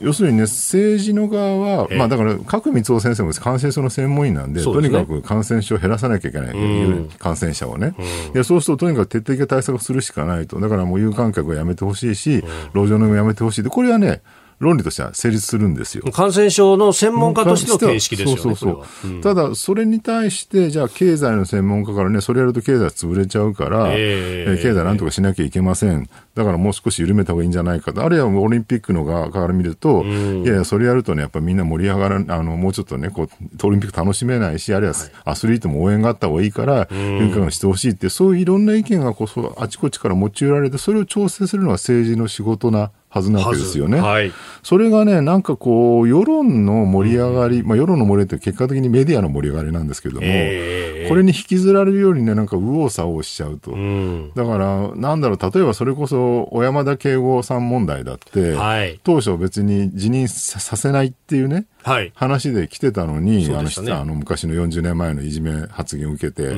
[0.00, 10.58] 要するにね、政治の側は、まあだから、角光夫先生も感染症の専門医なんで、でね、とにかく感染症を減らさなきゃいけない、うん、感染者をね、うん、いやそうするととにかく徹底的な対策をするしかないと。
[10.58, 12.42] だからもう有観客はやめてほしいし、
[12.74, 13.62] 路上飲みもやめてほしい。
[13.62, 14.22] で、これはね、
[14.60, 16.04] 論理としては成立するんですよ。
[16.12, 18.42] 感染症の専門家としての形式ですよね。
[18.42, 19.10] そうそうそう。
[19.10, 26.10] うん、ただ、それに対して、じゃあ経済の専門家からね、それやると経済潰れちゃうから、えー、経済なんとかしなきゃいけません。
[26.34, 28.04] だからもう少し緩めた方がいいんじゃないかと。
[28.04, 34.94] あるいはオリンピックの側から見ると、うん、いやいや、それやるとね、やっぱみんな盛り上がらあの、もうちょっとね、こう、オリンピック楽しめないし、あるいは
[35.24, 44.00] アスリートも応援があった方がいいから、有観してほしいって、そういういろんな意見がこそ、あちこちから持ち寄られて、それを調整するのは政治の仕事なはずなわけですよね。
[44.00, 53.72] はい、それがね、なんかこう、世論の盛り上がり、まあ世論の盛り上がりって結果的にメディアの盛り上がりなんですけども、えー、これに引きずられるようにね、なんか右往左往しちゃうと。
[53.72, 61.66] うん、だから、なんだろう、例えばそれこそ小山田圭吾さん問題だって、はい、当初別に辞任させないっていうね、はい、
[62.14, 66.48] 話で来てたのに、ね、あのあの昔の40年前のいじめ発言を受けて、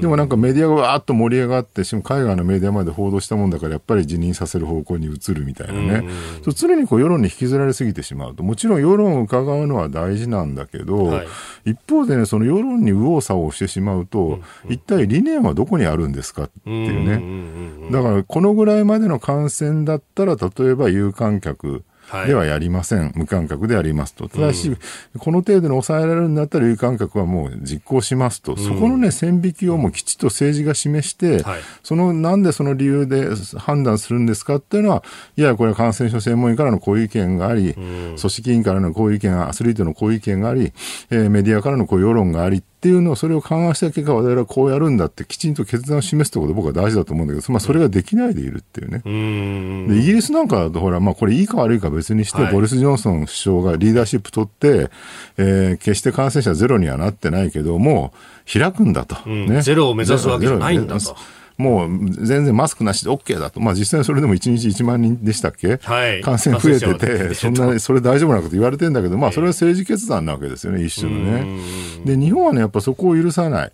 [0.00, 6.08] でもなんかメディアがわーっと盛り上がって、しかも海外のメディアまで報道したもんだから、やっぱり辞任させる方向に移るみたいなね、
[6.46, 11.26] う常にこう世論に引きずられすぎてしまうと、もちろん世論を伺うのは大事なんだけど、はい、
[11.72, 21.84] 一方でね、その世論に右往左往してしまうと、うんうん、一体理念はどこにあるんですかっていうね、だからこのぐらいまでの感染だったら、例えば有観客、
[22.26, 24.78] ではやりません、はい、無観客でやりますと、ただし、うん、
[25.18, 35.04] この程度に抑えられるんだったら、有観客はもう実行しますと、うん、そこのね、線引きをもうきちっと政治が示して、はい、そのなんでその理由で判断するんですかっていうのは、
[35.36, 40.72] いや、これは感染症専門医からのこういう意見があり、うん、組織委員からのこういう意見、アスリートのこういう意見があり、
[41.10, 49.02] えー、メディアからのこういう世論がありっていうのを、それを勘案した結果、我々はこうやるんだって、きちんと決断を示すということ僕は大事だと思うんだけど、まあ、それができないでいるっていうね。
[49.04, 54.90] うでイギリスなんかほら、まあ、これいいか悪いか別にして、はい、ボリス・ジョンソン首相がリーダーシップ取って、
[55.36, 58.14] えー、決して感染者ゼロにはなってないけども、
[58.50, 59.28] 開くんだと。
[59.28, 61.16] ね、ゼロを目指すわけじゃないんだと。
[61.60, 71.60] もう全然マスクなしで OK だと、まあ、実際それでも1日1万人でしたっけ、はい、感染増えてて、そんなそれ大丈夫なこと言われてるんだけど、まあ、それは政治決断なわけですよね、一種のね。
[72.04, 73.60] で、日本はね、やっぱそこを許さない。
[73.60, 73.70] はい。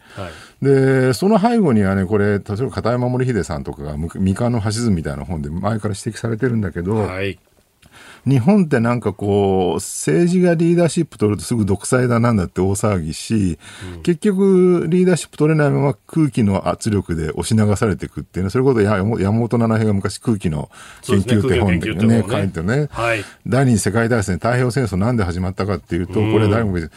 [0.64, 7.38] で、その背後にはね、これ、例えば片山守秀さんとかが、未完のファシズムみたいな本で前から指摘されてるんだけど、はい、
[8.26, 13.58] 日本ってなんかこう、政治がリーダーシップ取るとすぐ独裁だなんだって大騒ぎし、
[13.94, 20.70] うん、結局リーダーシップ取れないまま空気の圧力で押し流されていくっていうね、それこそ山本七平が昔空気の
[21.02, 22.24] 研究って本でね、ね。
[22.28, 26.90] 書いてね、はい、第二次世界大戦、太平洋戦争なんで始まったかっていうと、これ誰も別に、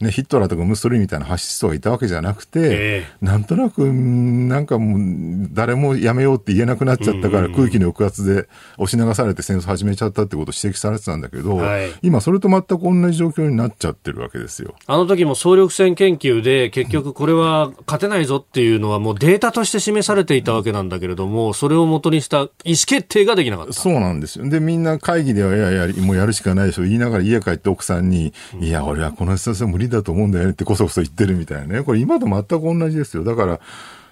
[0.00, 14.74] ね、ヒットラーとかムッソリみたいな発出がいたわけじゃなくて、えー、なんとなく、なんかもう、誰もやめようって言えなくなっちゃったから、空気の抑圧で押し流されて戦争始めちゃったってことを指摘されてたんだけど、はい、今、それと全く同じ状況になっちゃってるわけですよ。
[14.86, 22.50] あの時も総力戦研究で、結局これは勝てないぞっていうのは、もうデータとして示されていたわけなんだけれども、それを元にした意思
[22.86, 23.72] 決定ができなかった。
[23.72, 24.48] そうなんですよ。
[24.48, 31.82] で、みんな会議では、いやいや、もうやるしかないでしょ、言いながら家帰って奥さんに、いや、俺はこの人は無理だと思うんだよねってこそこそ言ってるみたいなね。
[31.82, 33.24] これ今と全く同じですよ。
[33.24, 33.60] だから、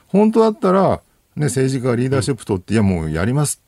[0.08, 1.00] 本当だったら、
[1.36, 3.62] ね、政治家がリーダーシップ取って、いやもうやります。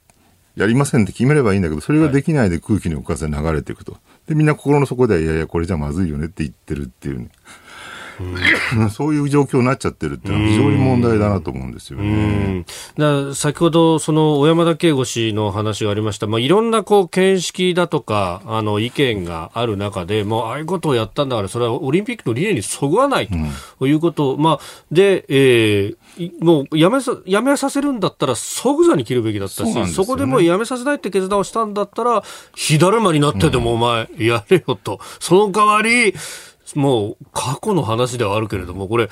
[0.56, 3.96] やりませんって決めればいいんだけど、それができないで空気に浮かせ流れていくと。
[4.26, 7.30] で、みんな心の底では、いやいや、これじゃまずいよねって言ってるっていう、ね、
[8.90, 12.64] そういう状況になっちゃってるっていうのは非常に問題だなと思うんですよね。
[12.96, 23.28] だ先ほど、その小山田圭吾氏の話がありました、まあ、いろんなこう見識だとかあの意見がある中で、もうああいうことをやったんだから、それはオリンピックの理念にそぐわない
[23.78, 32.22] ということ、うん、まあ、で、えー、もうやめさやめさせるんだったら即座に切るべきだったし、そ、ね,、こでもうやめさせないって決断をしたんだったら、
[32.54, 35.00] 火だるまになってでもお前やれよと。
[35.20, 36.14] その代わり、
[36.74, 39.08] もう過去の話ではあるけれども、これ、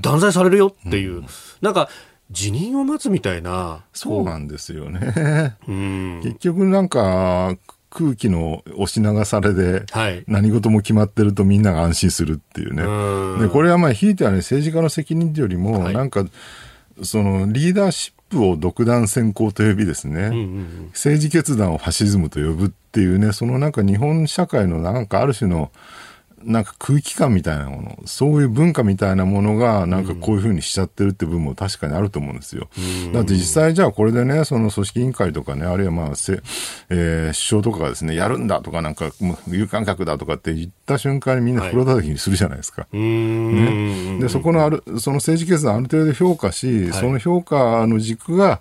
[0.00, 1.26] 断罪されるよっていう、うん、
[1.60, 1.88] なんか、
[2.30, 3.84] 辞任を待つみたいな。
[3.92, 5.56] そうなんですよね。
[5.68, 7.56] うん、結局なんか、
[7.90, 9.84] 空気の押し流されで、
[10.26, 12.82] 何事も決まってるとみんなが安心するっていうね。
[12.82, 16.24] はい、で、これはまあ、ひいてはね、政治家の責任というよりも、なんか、
[17.02, 25.70] その、リーダーシップを独断専行と呼びですね、うんうんうん、政治決断をファシズムと呼ぶっていうね、そのなんか日本社会のなんかある種の、
[26.46, 32.68] なんか空気感みたいなもの、そういう文化みたいなものが、なんかこういうふうにしちゃってるって部分も確かにあると思うんですよ。
[33.12, 36.40] だって実際じゃあこれでね、その組織委員会とかね、あるいはまあ、せ
[36.88, 39.10] えー、首相とかがですね、やるんだとかなんか、
[39.48, 42.82] 有観客だとかって言った瞬間にみんな袋叩きにするじゃないですか。
[42.82, 44.18] はい、ね。
[44.20, 48.60] で、そこのある、その政治決断ある程度評価し、その評価の軸が、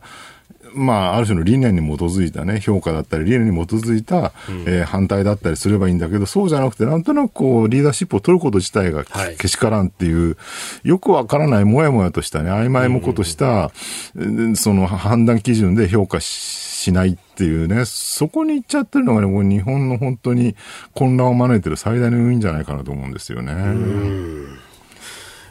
[0.75, 9.05] まあ、ある種の理念に基づいたね、評価だったり、理念に基づいた、うん、えー、反対だったりすればいいんだけど、そうじゃなくて、なんとなくこう、リーダーシップを取ること自体が
[9.37, 10.35] けしからんっていう、は
[10.83, 13.71] い、よくわからないもやもやとしたね、曖昧もことした、
[14.15, 20.55] うん、その判断基準で評価しないっていうね、そこに行っちゃってるのがね、もう日本の本当に
[20.93, 24.64] 混乱を招いてる最大の要因じゃないかなと思うんですよね。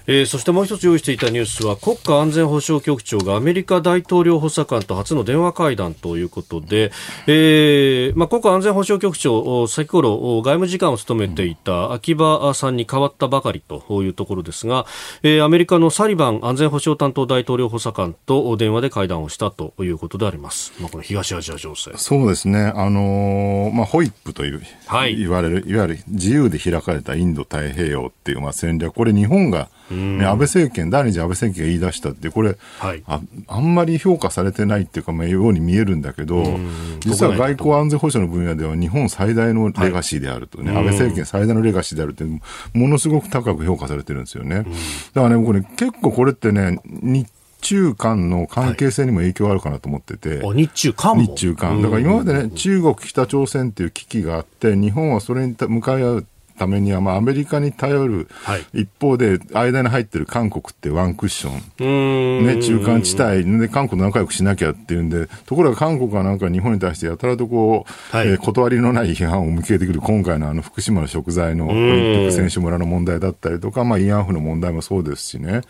[0.06, 6.92] えー、そしてもう一つ用意していたニュースは国家安全保障局長がアメリカ大統領補佐官と初の電話会談ということで、
[7.26, 14.86] えーまあ、国家安全保障局長先頃外務次官を務めていた秋葉さんに代わったばかりというところですが、
[15.22, 21.92] えー、アメリカのサリバン安全保障担当大統領補佐官と電話で会談をしたということであります、まあ、この東アジア情勢。
[21.96, 28.94] そうですね、あのー、まあ、ホイップという、はい、言われるいわゆる自由で開かれたインド太平洋っていうまあ戦略。
[28.94, 36.59] これ日本がね、安倍政権、第二次安倍政権が言い出したって、これ、はい、ああんまり評価されてないっていうか、まあ、ように見えるんだけど、
[37.01, 44.64] 実は外交安全保障の分野では日本最大のレガシーであるとね、はい、安倍政権最大のレガシーであるって、ものすごく高く評価されてるんですよね。
[45.12, 47.28] だからね、これ結構これってね、日
[47.61, 51.82] 中間の関係性にも影響あるかなと思ってて、はい、日中間日中間。
[51.82, 56.26] だから今までね、中国、北朝鮮っていう危機があって、日本はそれに向かい合う
[56.59, 61.50] ためには、まあ、アメリカに頼る、はい、一方で、間に入ってる韓国ってワンクッショ
[61.82, 63.44] ン、ね、中間地帯。
[63.59, 71.82] で韓国仲良くしなきゃっていうんで、ところが韓国はなんか日本に対してやたらとこう、はい、えー、断りのない批判を向けてくる、今回のあの福島の食材のオリンピ
[72.20, 75.62] ック選手村の問題だったりとか、まあ、慰安婦の問題もそうですしね。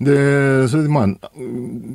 [0.00, 1.30] で、それでまあ、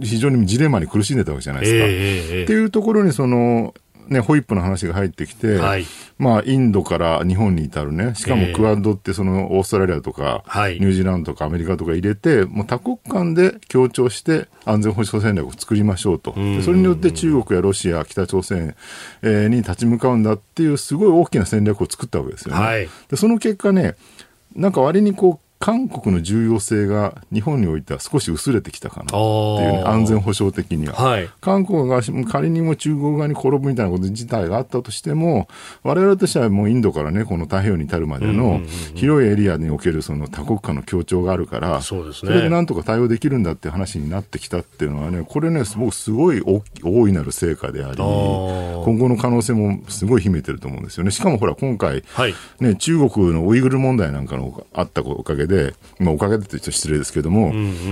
[0.01, 1.85] 非常にジレンマに苦しんでたわけじゃないですか。
[1.87, 3.73] えー、っていうところに、その、
[4.09, 5.85] ね、ホイップの話が入ってきて、はい、
[6.17, 16.33] まあ、インドから日本に至るね、しかもクアッドってそのオーストラリアとか、ニュージーランドとかアメリカとか入れて、もう多国間で協調して安全保障戦略を作りましょうと。
[16.33, 18.75] それによって中国やロシア、北朝鮮、
[19.21, 22.61] えに立ち向かうんだっていうすごい大きな戦略を作ったわけですよね。
[22.61, 23.95] はい、でその結果ね、
[24.55, 29.05] なんか割にこう、韓国の重要性が日本においては少し薄れてきたかな。
[29.05, 35.47] っていう、ね、安全保障的には、はい、韓国が仮にも中国側に転ぶみたいなこと自体があったとしても、
[35.83, 38.61] 我々としてはもうインドからね、この太平洋に至るまでの
[38.95, 46.41] 広いエリアにおけるその多国間の協調があるから、そうですね、それでなんとか対応できるんだっていう話になってきたっていうのはね、これね、僕すごい
[46.83, 51.11] 大いなる成果であり、今後の可能性もすごい秘めてると思うんですよね。
[51.11, 57.49] しかもほら、今回、はい、ね、中国のウイグル問題なんかのあったおかげで、まあ、おかげでと言っ失礼ですけども、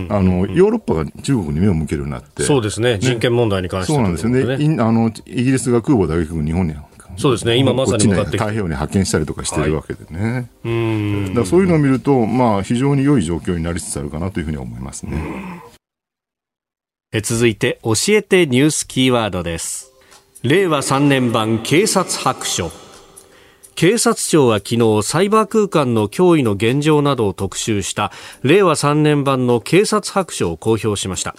[0.09, 2.43] あの、ヨーロッパが中国に目を向けるようになって。
[2.43, 2.99] そうですね。
[2.99, 4.83] 人権問題に関して、ね、そうなんですよね。
[4.83, 6.75] あの、イギリスが空母打撃軍日本に
[7.17, 10.49] そうですね、今まさに向かって太平洋に派遣したりとかしてるわけでね。
[11.33, 15.61] だそういうのを見ると、まあ、非常に良い状況になりつつあるかなというふうに思いますね。
[17.13, 19.93] え続いて、教えてニュースキーワードです。
[20.43, 22.84] 令和3年版警察白書。
[23.75, 31.35] 警察庁は昨日サイバー空間の脅威の現状などを特集した令和3年版の警察白書を公表しました。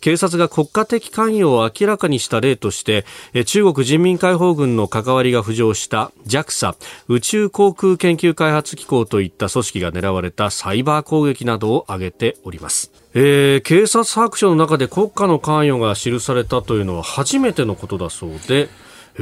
[0.00, 3.06] 警察が国家的関与を明らかにした例として
[3.46, 6.74] 中国人民解放軍の関わりが浮上した JAXA
[7.08, 12.92] 宇宙航空研究開発機構といった組織が狙われたサイバー攻撃などを挙げております。
[13.14, 18.68] えー、警察白書の中で国家の関与が記されたというのは初めてのことだそうで
[19.16, 19.20] え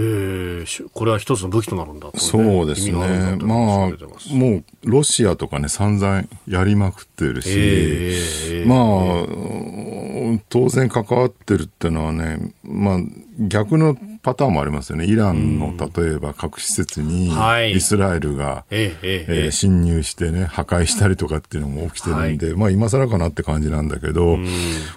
[0.65, 3.37] ー、これは一つの武器となるんだ、ね、そうですね。
[3.41, 3.89] まあ、
[4.31, 12.99] もう、ロシアとかね、散々やりまくってるし、えー、まあ、当然関わってるっていうのはね、まあ、
[13.39, 15.05] 逆のパターンもありますよね。
[15.05, 17.33] イランの例えば核施設に
[17.73, 24.39] イスラエルが、ええ侵入してね、破壊したりとかっていうのも起きてるんで、はい、まあ今更かなって感じなんだけど、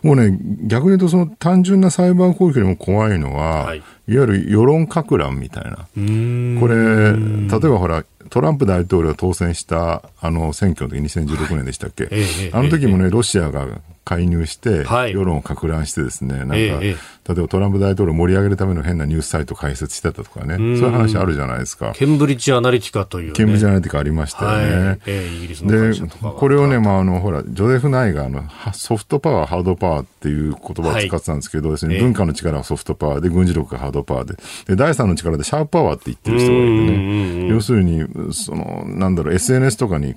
[0.03, 3.77] もうね、逆に言うとその単純なサイバー攻撃よりも怖いのは、はい。
[3.79, 5.77] いわゆる世論か乱みたいな。
[5.77, 13.67] これ、例えばほら、トランプ大統領が当選したあの選挙の時2016年でしたっけ、はい、あの時もね、ロシアが
[14.05, 16.95] 介入して、世論をか乱してですね、なんか、例え
[17.25, 21.91] ばトランプ大統領を盛り上げるための変なニュースサイト開設してたとかね、そういう話あるじゃないですか。
[21.95, 24.87] ケンブリッジアナリティカという、ね、ケンブリッジアナリティカありましたよね。
[24.87, 24.99] はい。
[25.07, 28.43] えー、イギリスので、これをね、まあ、あの、ほら、ジョゼフ・ナイガーの
[28.73, 34.35] ソフトパワー、ハードパワーっていう言葉を使ってたんですけど、はい、文化の力はソフトパワーで、軍事力がハードパワーで、
[34.67, 40.15] で、第三の力でシャープパワーって言ってる人がいてね、要するに、その、なんだろう、SNS とかに、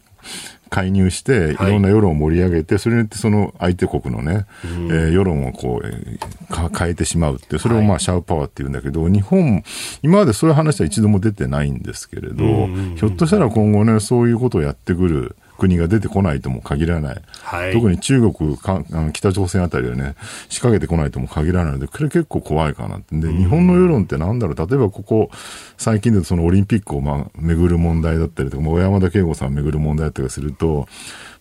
[0.70, 1.57] 介入して、い。
[1.57, 9.62] ろんな世論を盛り上げて、はい、それによってその相手国のね、うん、えー、世論をこう、えー、変えてしまうって、それをまあシャープパワーって言うんだけど、はい、日本、
[10.03, 17.22] 今までそういう話は一度も出てないんですけれど、うん、ひょっとしたら今後ね、そういうことをやってくる、国が出てこないとも限らない。
[17.42, 18.82] はい、特に中国か、
[19.12, 20.14] 北朝鮮あたりはね、
[20.48, 23.16] 仕掛けてこないとも限らないので、これ結構怖いかなって。
[23.16, 25.30] で、日本の世論ってなんだろう、例えばここ、
[25.76, 30.86] 最近でそのオリンピックをまあ、巡る問題だったりとか、小山田圭吾さん巡る問題だったりすると、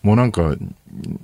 [0.01, 0.55] もうなんか、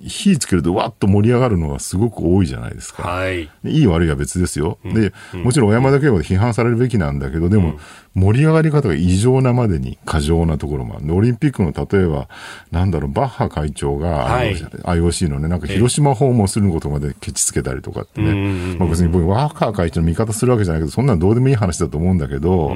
[0.01, 3.03] 火つけるとわっと盛り上がるのがすごく多いじゃないですか。
[3.03, 3.49] はい。
[3.63, 4.77] いい悪いは別ですよ。
[4.83, 7.75] で、もちろん小山田圭吾で批判されるべきなんだけど、でも、
[8.15, 11.15] 盛り上がり方が異常なまでに過剰なところもある。
[11.15, 12.27] オリンピックの例えば、
[12.71, 18.75] なんだろう、バッハ会長が、はい、IOC のね、なんか広島訪問することまでケチつけたりとかってね。
[18.77, 22.69] まあ別に僕、バッハ会長の味方するわけじゃないけど、そんなのどうでもいい話だと思うんだけど、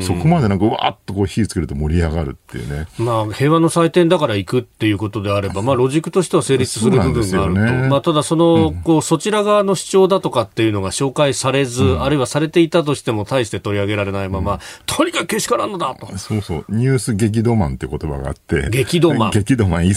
[0.00, 2.88] そこまでなんかわーっとこう火つけると盛り上がるっていうね。
[2.98, 7.60] まあ平和の祭典だから行くっていうことであれば、まあロジックとしては成立する部分があると。
[7.60, 16.16] ね、まあただその、こう、そちら側の主張だとかっていうのが紹介されず、うん、あるいはされていたとしても大して取り上げられないまま、うん、とにかくけしからんのだと。
[16.16, 16.64] そうそう。
[16.68, 18.70] ニュース激怒マンって言葉があって。
[18.70, 19.30] 激怒マン。
[19.32, 19.94] 激怒マン、激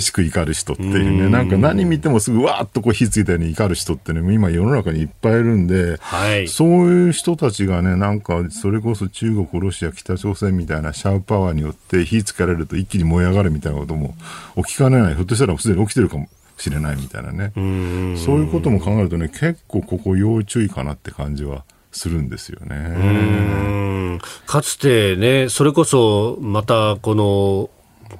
[0.00, 1.28] しく怒る人っていうね。
[1.28, 14.14] なんか何見てもすぐわーっとこう火ついたように怒る人ってね、今世の中にいっぱいいるんで、はい、そういう人たちがね、なんかそれこそ中国、ロシア、北朝鮮みたいなシャープパワーによって火つかれると一気に燃え上がるみたいなことも
[14.56, 15.14] 起きかねない。
[15.14, 16.28] ひょっとしたらすでに起きてるかも。
[16.60, 17.52] しれないみたいなね
[18.16, 24.18] そういうことも考えるとね結構ここ要注意かなって感じはするんですよね。
[24.46, 27.70] かつてね、それこそまたこの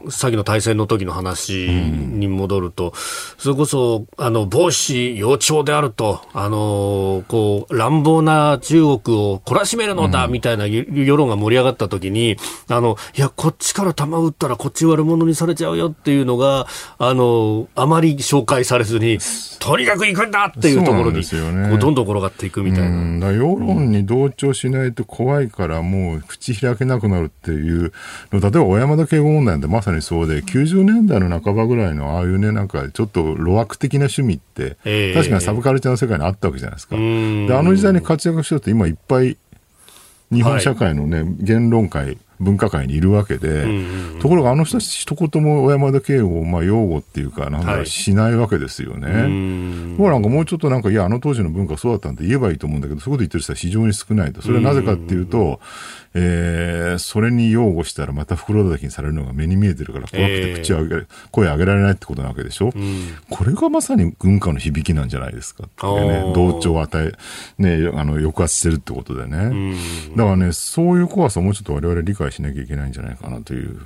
[0.07, 2.93] 詐欺の対戦の時の話に戻ると、うん、
[3.39, 12.36] それこそ、あの、帽子、幼鳥であると、あの、こう、乱暴な中国を懲らしめるのだ、みたいな世論が盛り上がった時に、
[12.68, 16.66] あの、いや、こっちから弾撃ったらこっち悪者にされちゃうよっていうのが、
[16.99, 19.18] あの、あまり紹介されずに、
[19.59, 23.32] とにかく行くんだっていうところに、ね、こうどんどん転がっていくみたいな。
[23.32, 27.93] 世論に同調しないと怖いから、もう口開けなくなるっていう
[28.32, 36.96] の、例えば小山田圭吾問題ってまさにそうで、90年代の半ばぐらいのああいうね、なんかちょっと路悪的な趣味って、えー、確かにサブカルチャーの世界にあったわけじゃないですか。
[36.96, 39.36] で、あの時代に活躍してると今いっぱい
[40.32, 43.66] 日本社会のね、はい、言論会、分科会にいるわけで、
[44.20, 49.11] ところがあの人たち一言も小山田圭吾をまあ擁護っていうか、なんだろう、しないわけですよね。
[49.11, 54.43] はい、もうなんかもうちょっとなんか、いや、あの当時の文化そうだったんで言えばいいと思うんだけど、そういうこと言ってる人は非常に少ないと。
[54.43, 55.61] それはなぜかっていうと、
[56.14, 67.12] えー、それに擁護したらまた袋叩きにされるのが目に見えてるから怖くて口を上げ、えー、声上げられないってことなわけでしょ、うん、これがまさに軍歌の響きなんじゃないですかってね、同調を与え、
[67.62, 69.36] ね、あの、抑圧してるってことでね。
[69.39, 73.80] うん、だからね、そういう怖さをもうちょっと我々理解しなきゃいけないんじゃないかなという。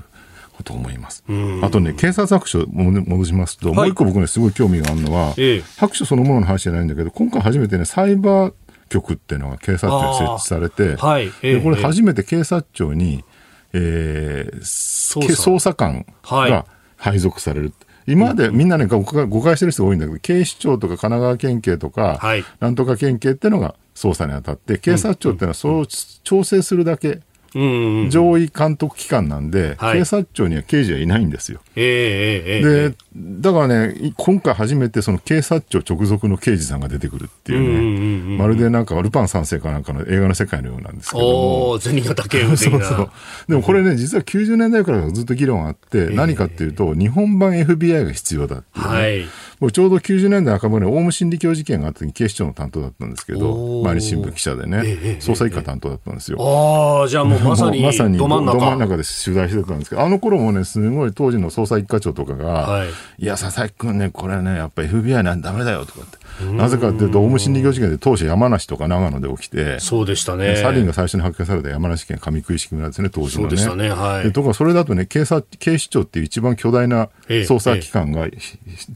[0.65, 1.25] と思います。
[1.63, 8.55] あとね、警察白書戻しますと、はい、もう一個僕ね、すごい興味があるのは、ええ、白書そのものの話じゃないんだけど、今回初めてね、サイバー
[8.89, 11.33] 局っていうのが警察庁に設置されて、はい。
[11.43, 13.25] えー、これ初めて警察庁に、
[13.73, 15.75] えー、捜査。
[15.75, 16.67] 官が
[16.97, 17.73] 配属される。
[18.07, 19.05] 今までみんなね、誤
[19.43, 27.21] 解してる人が多いんだけど、警視庁とか神奈川県警とか、はい、なんとか県警っていうのが捜査に当たって、警察庁っていうのはそう調整するだけ
[27.55, 31.61] 上位監督機関なんで、はい、警察庁には刑事はいないんですよ。
[31.77, 41.71] えー、で、だからね、今回初めてその警察庁直属の刑事さんが出てくるっていうね、まるでなんかルパン三世かなんかの映画の世界のようなんですけども。
[41.71, 43.11] お銭形警部そうそう。
[43.49, 49.29] でもこれね、実は90年代からずっと議論あって、何かっていうと、日本版 FBI が必要だっていう、ね、はい。
[49.71, 54.81] ちょうど90年代半ばにオウム真理教事件があった時に警視庁の担当だったんですけど、毎日新聞記者でね、
[55.21, 56.39] 捜査一課担当だったんですよ。
[56.41, 58.59] ああ、じゃあもうまさにまさにど真ん中。
[58.59, 62.89] ど真ん中で取材してたんですけど、あの頃もね、すごい当時の捜査一課長とかが、はい、
[63.19, 66.23] いや、佐々木君ね、これね、やっぱり FBI なんダメだよとかって。
[66.53, 70.57] なぜかっていうと、オウム真理教事件で当初山梨とか長野で起きて、そうでしたね。
[70.57, 73.51] サリンが最初に発見された山梨県上食い式村ですね、当時のね。
[73.51, 74.33] そうでしたね、はい。
[74.33, 78.27] とか、それだとね、警察、警視庁っていう一番巨大な捜査機関が、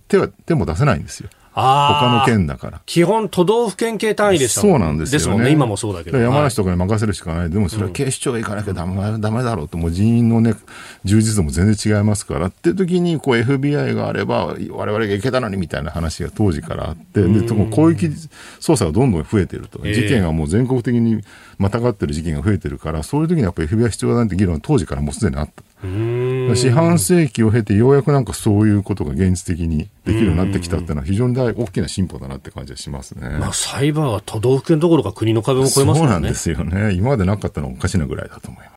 [0.09, 1.29] 手は、手も出せないんですよ。
[1.63, 2.81] 他の県だから。
[2.85, 6.19] 基本都道府県警単位でしたそうなんですよ、ね、ですもんね、今もそうだけど。
[6.19, 7.51] 山梨とかに任せるしかない。
[7.51, 9.17] でもそれは警視庁へ行かなきゃダメ,、う。
[9.17, 10.55] ん、ダメだろうと、もう人員のね、
[11.05, 18.07] 充実度も全然違いますからっていう時に、こう FBI があれば、我々が行けたのにみたいな話が当時からあって、で、広域
[18.61, 19.79] 捜査がどんどん増えてると。
[19.79, 21.23] 事件がもう全国的に
[21.57, 25.63] またがってる事件が増えてるから、そういう時にやっぱり FBI 必要だなって議論は当時からもうすでにあった。
[26.55, 33.29] 四半世紀を経てようやくなんかそういうことが現実的にできるようになってきたっていうのは非常に大大きな進歩だなって感じがしますね。
[33.39, 36.13] まあ、サイバーは都道府県どころか国の壁も越えますもんね。
[36.13, 36.93] そうなんですよね。
[36.93, 38.77] 今までなかったのはおかしなぐらいだと思います。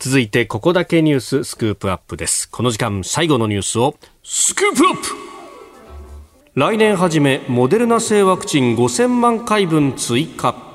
[0.00, 2.50] 続いて、ここだけニューススクープアップです。
[2.50, 5.00] この時間、最後のニュースを、スクープアップ
[6.54, 10.69] 来年初め、モデルナ製ワクチン5000万回分追加。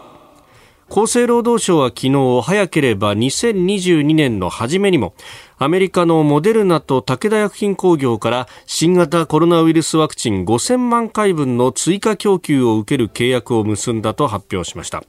[0.88, 5.16] 厚生労働省は昨日早ければ2022年の初めにも
[5.58, 15.04] アメリカのモデルナと武田薬品工業から新型コロナウイルスワクチン5000万回分の追加供給を受ける契約を結んだと発表しました。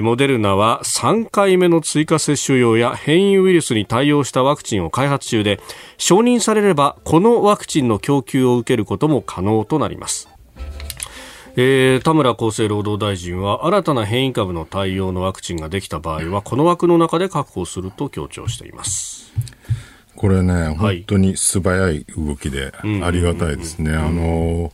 [0.00, 5.60] モデルナは3回目の追加接種用や変異ウイルスに対応したワクチンを開発中で
[5.98, 10.31] 承認されればこのワクチンの供給を受けることも可能となります。
[11.54, 19.32] えー、田村厚生労働大臣は新たな変異株の対応のワクチンができた場合はこの枠の中で確保すると強調しています。
[20.16, 22.72] これね、本当に素早い動きで
[23.02, 23.92] ありがたいですね。
[23.92, 24.72] あの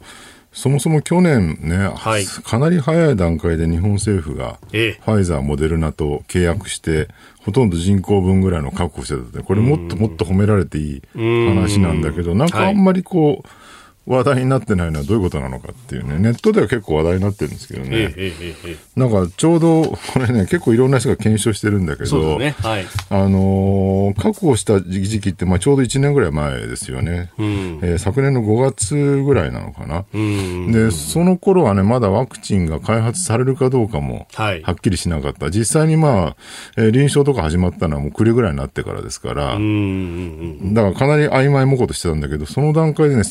[0.53, 7.09] そもそも去年ね、はい、かなり早い段階で日本政府が、ファイザー、モデルナと契約して、
[7.41, 13.43] ほとんど人口分ぐらいの確保してたって、これもっともっと褒められていい話なんだけど、なんかあんまりこう、はい
[14.09, 18.15] 話題になってないのはどういうことなのかっていうね、ネットでは結構話題になってるんですけどね、
[18.97, 19.83] なんかちょうど、
[20.13, 27.47] これね、結構いろんな人が検証してるんだけど、ねはい、あのー、確保した時期って、まあ、ちょうど1年ぐらい前ですよね、うん、
[27.83, 36.37] えー、昨年の5月ぐらいなのかな、で、その頃はね、まだワクチンが開発されるかどうかもはっきりしなかった、はい、実際にまあ、
[36.77, 38.99] えー、臨床とか始まったのはもう暮れぐらいになってから。
[39.09, 43.23] ですから、だからかなり曖昧もことしてたんだけど、その段階でね、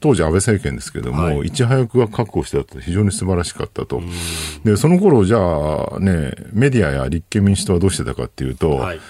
[0.00, 2.64] 当時安倍政権ですけども、はい、いち早くは確保してた。
[2.64, 4.02] と非常に素晴らしかったと。
[4.64, 9.00] で、その頃じゃあね、メディアや立憲民主党はどうしてたかっていうと、はい、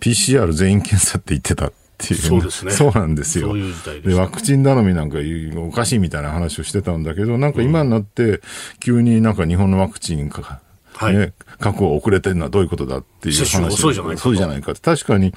[0.00, 2.72] PCR 全員検査って言ってたっていう、そうですね。
[2.72, 3.52] そうなんですよ。
[3.52, 3.72] うう
[4.04, 5.18] でワクチン頼みなんか
[5.56, 8.40] おかしいみたいな話をしてたんだけど、なんか今になって、
[8.80, 10.60] 急になんか日本のワクチンか、
[10.94, 13.66] はい、ね、確保遅れてるのはどういうことだっていう話。
[13.66, 14.20] 遅いじゃないか。
[14.20, 14.74] 遅いじゃないか。
[14.74, 15.32] 確かに、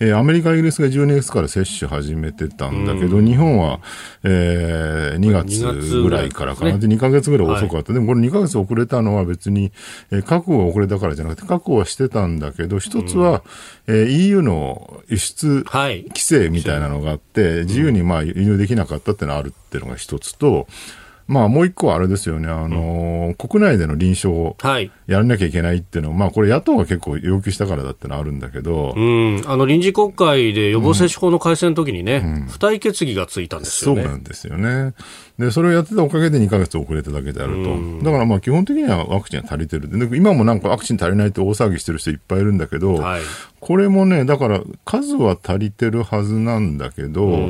[0.00, 3.80] えー、アメリカ、イギリスが12月から接種始めてたんだけど、日本は、
[4.22, 6.78] えー、2月ぐらいからかな。
[6.78, 7.92] で、2ヶ月ぐらい遅かった。
[7.92, 9.72] でもこれ2ヶ月遅れたのは別に、
[10.10, 13.42] えー、確保が遅れたからじゃなくて、確保はしてたんだけど、一つは、
[13.86, 20.66] えー、EU の輸出規制みたいなのがあって、自由にまあ輸入できなかったっていうのがあるっていうのが一つと、
[21.26, 24.56] まあ、もう一個はあれですよね、あの、うん、国内での臨床を
[25.06, 34.02] やらなきゃいけないっていうのは、はい、まあ、これ野党が結構要求したからだってのはあるんだけど、うん、あの臨時国会で予防接種法の改正の時にね、うん、付帯決議がついたんですよね。
[34.02, 34.92] そうなんですよね。
[35.38, 38.04] で、それをやってたおかげで2ヶ月遅れただけであると。
[38.04, 39.88] だからまあ基本的にはワクチンが足りてる。
[39.88, 43.22] で、今もなんかワクチン足りないって大騒ぎしてる人いっぱいいるんだけど、はい、
[43.58, 47.48] これもね、だから数は足りてるはずなんだけど、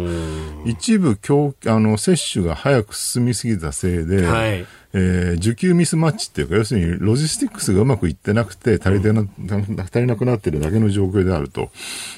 [0.64, 1.18] 一部
[1.66, 4.66] あの接種が早く進みすぎたせいで、はい
[4.97, 9.28] えー、受給ミスマッチっていうか、要するにロジスティックスがうまくいってなくて足りてな、うん、
[9.80, 11.70] 足りなくなってるだけの状況であると。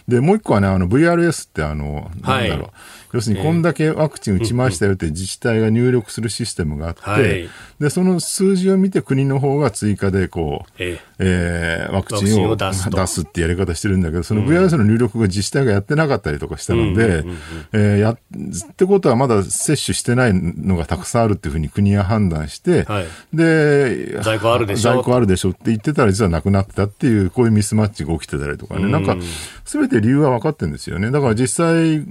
[0.07, 2.71] で、もう一個はね、あの VRS ってあの、なんだろう、
[3.17, 7.49] 要するにこんだけワクチン打ちましたよって自治体が入力するシステムがあって、はい、
[7.81, 11.87] で、その数字を見て国の方が追加でこう、ええ。
[11.91, 24.95] ー、ワクチンを出すってやり方してるんだけど、その VRS の入力が自治体がやってなかったりとかしたので、ってことはまだ接種してないのがたくさんあるっていうふうに国が判断して、はい、で、在庫あるでしょ。
[24.95, 29.17] 在庫あるでしょって言ってたら実はなくなってたっていう、こういうミスマッチが起きてたりとかね、なんか、
[29.65, 31.11] すべて理由は分かってるんですよね。
[31.11, 32.05] だから実際、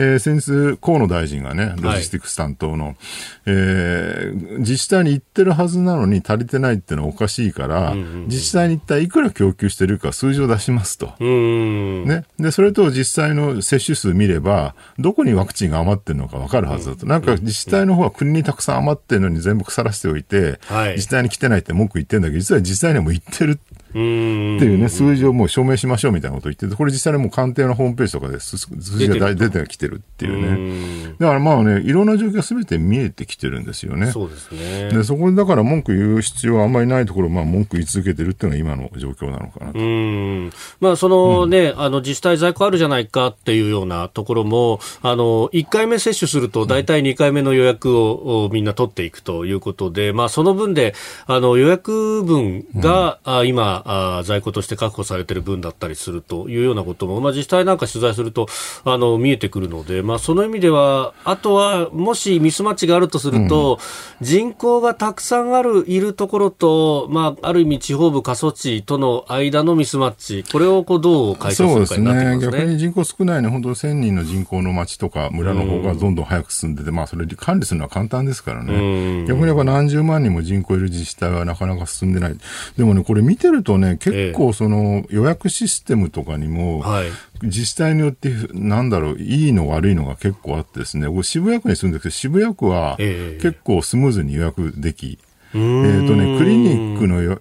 [0.00, 2.96] えー、先日、河野大臣がね、ロジスティックス担当の、はい、
[3.44, 11.12] えー、自治体に行ってるはずなのに足りてないっていうのはおかしいから、うんうんうん、自治体に一体いくら供給してるか数字を出しますと。
[11.20, 12.24] ね。
[12.38, 17.04] で、それと実際の接種数見れば、どこにワクチンが余ってるのか分かるはずだと。
[17.04, 23.60] なんか自治体の方は国にたくさん余ってるのに全部腐らせておいて、はい、自治体に来てないって文句言ってるんだけど、実は自治体にも行ってる。
[23.90, 31.14] っていうね、数字をもう証明しましょうみたいなことを言ってて、これ実際にもう官邸のホームページとかで数字が出てきてるっていうね。
[31.18, 34.10] だからまあね、いろんな状況がすべて見えてきてるんですよね。
[34.10, 34.90] そうですね。
[34.90, 39.78] で、そこでだから文句言う必要はあんまりないところ、まあ文句言い続けてるっていうのが今の状況なのかなと。
[39.78, 40.52] うん。
[40.80, 50.94] まあそのね、うん、あの自治体在庫あるじゃないかっていうようなところも、あの、1回目接種すると大体2回目の予約を、みんな取っていくということで、まあその分で、
[51.26, 53.44] あの予約分が、うん、あ
[53.84, 58.46] 今あ、在庫として確保されている分だったりするというようなことも、まあ自治体なんか取材すると、
[58.84, 63.78] あの、見えてくるので、まあその意味では、あとは、もしミスマッチがあるとすると、
[64.20, 72.46] うん、人口がたくさんある、いるところと、まあ、ある意味地方部過疎地との間のミスマッチ、これをこうどう解消するかになってますね。
[72.46, 72.58] ね。
[72.58, 78.74] 逆に人口少ないね、本当1000人の人口の町とか村の方がどんどん早く進んでて、うん、まあそれ管理するのは簡単ですからね。
[78.74, 82.36] うん、逆にやっぱ何十万人も人口いる自治体はなかなか進んでない。
[82.76, 87.06] でもね、これ見てるとね、結構その予約システムとかにも、はい。
[87.42, 95.18] 自治体によって、なんだろう、いいの悪いのが結構あってですね、渋谷区に住んでるけど、渋谷区は結構スムーズに予約でき、
[95.54, 97.38] えっ、ー、とね、クリニックの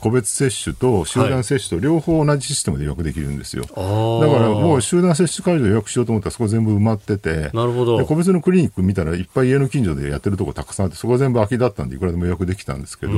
[0.00, 3.64] 個別接種と集団接種と両方同じシステムで予約できるんですよ。
[3.74, 8.04] はい、だからもう集団接種会場予約しようと思ったらそこ全部埋まってて、なるほど。
[8.06, 13.12] 個別のクリニック見たらいっぱい家の近所でやってるとこたくさんあって、そこは全部空きだったんでいくらでも予約できたんですけど、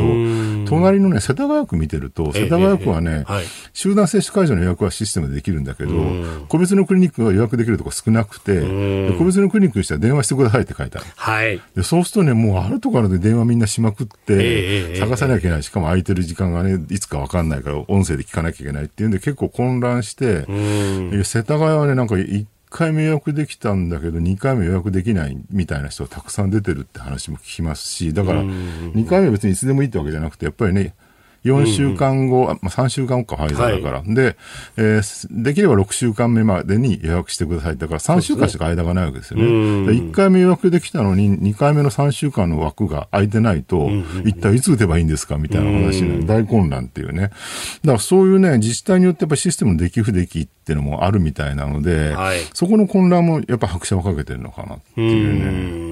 [0.67, 5.93] 隣のね、世田谷区見てると、世田谷区はね、はい、集団接種会場の予約はシステムでできるんだけど、
[6.49, 8.61] 個別のクリニックが予約できるとこ少なくて、
[9.19, 11.07] 個別のクリニックにしたら電話してくださいって書いてある。
[11.17, 11.61] はい。
[11.75, 15.63] でそうするとね、もうあるところで電話みんなしまくって、探さなきゃいけない。
[15.63, 20.47] しかも空いてる時間がね、いつかわかんないから、音声で聞かなきゃいけないっていうんで、結構混乱して、
[21.25, 30.95] 世田谷はね、なんか1回目予約できたんだけど、2回目予約できないみたいな人がたくさん出てるって話も聞きますし、だから、2回目別にいつでもいいってわけじゃなくて、やっぱりね、
[31.45, 33.99] 4週間後、うんうん、まあ、3週間後か、ファイザーだから。
[34.01, 34.37] はい、で、
[34.77, 37.77] えー、できれば6週間目までに予約してください。
[37.77, 39.45] だから3週間しか間がないわけですよね。
[39.45, 39.51] ね
[39.93, 43.91] 1回目予約できたのに、2回目の3週間の枠が空いてないと、
[44.25, 47.23] 一体いつ打てばいいんですかみたいな話に大混乱っていうね。
[47.23, 47.33] だか
[47.95, 55.92] らそういうね、自治体によってやっぱシステムの出来不出来っていうのもあるみたいなので、はい、そこの混乱もやっぱ拍車をかけてるのかなっていうね。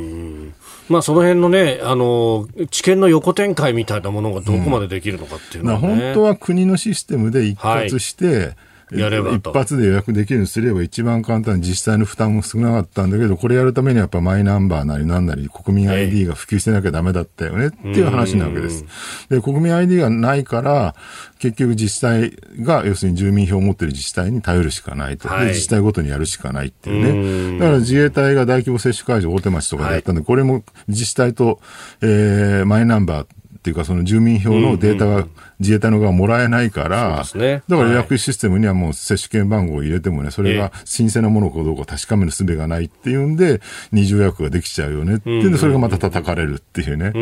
[0.90, 5.88] まあ、その辺のね、あの、知見の横展開みたいなものがどこまでできるのかっていうのは、ね。
[5.88, 8.56] うん、本当は国のシステムで一括して、はい
[8.92, 18.84] やれば一発で予約できるようにすれば一番簡単自治体の負担も少なかったんだけど、これやるためにはやっぱマイナンバーなりなんなり国民 ID が普及してなきゃダメだったよねっていう話なわけです。
[19.28, 20.94] で、国民 ID がないから、
[21.38, 25.28] 結局自治体が、要するに住民票を持ってる自治体に頼るしかないと。
[25.28, 27.58] はい、で、自治体ごとにやるしかないっていうね。
[27.58, 31.60] だから自衛隊が大規模接種会場大手町とかでやったんで、はい、これも自治体と、
[32.02, 35.26] えー、マイナンバーっていうか、その住民票のデータが
[35.60, 43.60] 自衛隊の側もらえないから、ね、だから予約システムにはもう接種券番号を入れてもね、それが新鮮なものかどうか確かめる術がないっていうんで、
[43.92, 47.12] 二重予約ができちゃうよねっていうんで、それがまた叩かれるっていうね。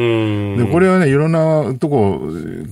[0.65, 2.21] で、これはね、いろんなとこ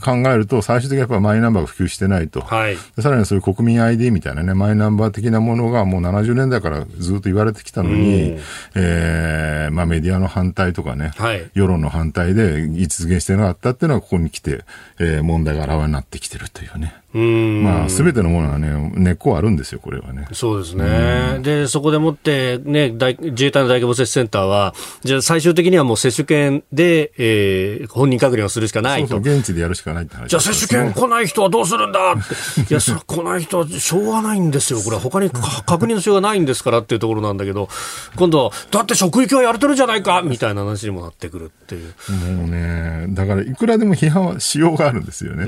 [0.02, 2.40] 考えると、最終的にやっぱマイナンバーが普及してないと。
[2.40, 8.38] はい、さらにそういう国民 ID みたいなね、マイナンバー的なものがもう70年代からずっと言われてきたのに、
[8.74, 14.64] えー、まあメディアの反対とかね、はい、世論の反対で実現してなかったっていうのはここに来て、
[14.98, 16.94] えー、問題がらわになってきてるというね。
[17.16, 20.26] まあ、すべてのものはね、根っこあるんですよ、これはね。
[20.32, 21.38] そうですね。
[21.40, 29.08] で、そこでもって、ね、自衛隊の大規模接種センターは、じゃあ最終的にはもう接種券で、えー、本人確認をするしかないと。
[29.08, 32.60] そうそう、現地でやるしかないって話、じゃあ接種券来ない人はどうするんだって。
[32.70, 34.80] いや、それ来ない人はしょうがないんですよ。
[34.80, 37.68] これ他に確認のしようがないんですからっていうところなんだけど、
[38.16, 41.94] 今度は、だって職域はやれてるじゃないかみたいな話にもなってくるっていう。
[42.34, 45.46] もうね、だからいくらでも批判はしようがあるんですよね。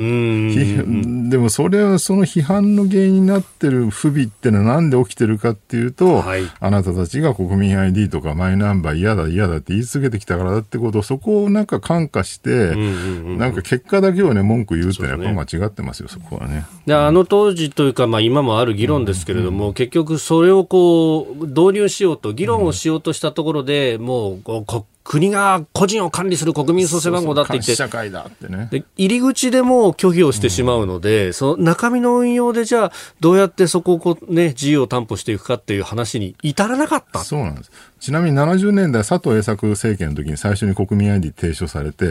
[1.29, 16.65] でもそれはその批判の原因になってる不備ってのはなんで起きてるかっていうと、はい、あなたたちが国民 ID とかマイナンバー嫌だ嫌だって言い続けてきたからだってことをそこをなんか感化して、なんか結果だけをね文句言うってのはやっぱ間違ってますよ、そこはね。
[16.87, 28.69] であの当時というか、まあ、今もある議論ですけれども、うんうん、結局それをこう導入しようと議論をしようとしたところで、うん、もうこ国が個人を管理する国民総生番号だって言って、社会だってね。
[28.71, 37.21] で、入り口でも拒否をしてしまうので、うん、その中身の運用でじゃあ、どうやってそこをこうね、自由を担保していくかっていう話に至らなかった。
[37.21, 37.71] そうなんです。
[38.01, 42.05] ちなみに70年代佐藤栄作政権の時に最初に国民 ID 提唱されて、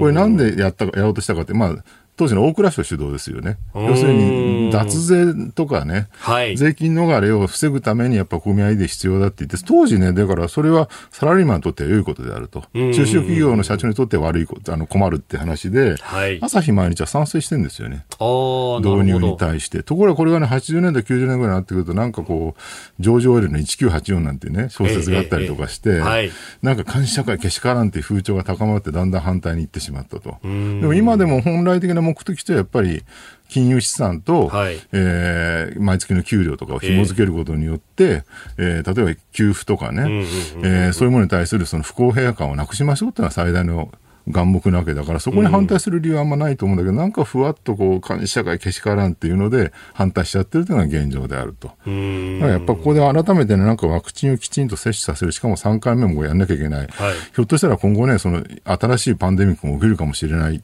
[0.00, 1.76] これなんでやったか、やろうとしたかって、まあ、
[2.16, 3.58] 当時の大蔵省主導ですよね。
[3.74, 12.64] 要するに、脱税とかね、はい、税金逃れを防ぐためにやっぱ組合で必要だって言って、当時ね、だからそれはサラリーマンにとっては良いことであると。
[12.74, 18.04] 中小企業の社長にとっては悪いこと、あの困るって話で、はい、朝日毎日は賛成してるんですよね。
[18.18, 19.82] 導入に対して。
[19.82, 26.30] ところがこれがね、80年代、90年ぐらいになってくると、なんかこう、ジョージ・オイルの1984なんてね、小説があったりとかして、えええはい、
[26.62, 30.36] なんか監視社会けしからんっていう風潮が高まって、だんだん反対に行ってしまったと。
[30.42, 33.04] でも今でも本来的な目的とはやっぱり
[33.48, 38.24] 金融資産と、はい、えー、毎月の給料とかを紐付けることによって、
[38.56, 40.24] えー、えー、例えば給付とかね、
[40.64, 43.92] えそういうものに対するその不公平感をなくしましょうっていうのは最大の
[44.28, 51.68] 眼目なわけだから、そこに反対する理由はあんまないと思うんだけど、うん、なんかふわっとこう、監視社会けしからんっていうので、反対しちゃってるというのが現状であると。
[51.68, 56.80] だからやっぱここで改めてね、なんかワクチンをきちんと接種させる、しかも3回目もやんなきゃいけない。
[56.80, 60.62] はい、ひょっとしたら今後ね、その新しいパンデミックも起きるかもしれない。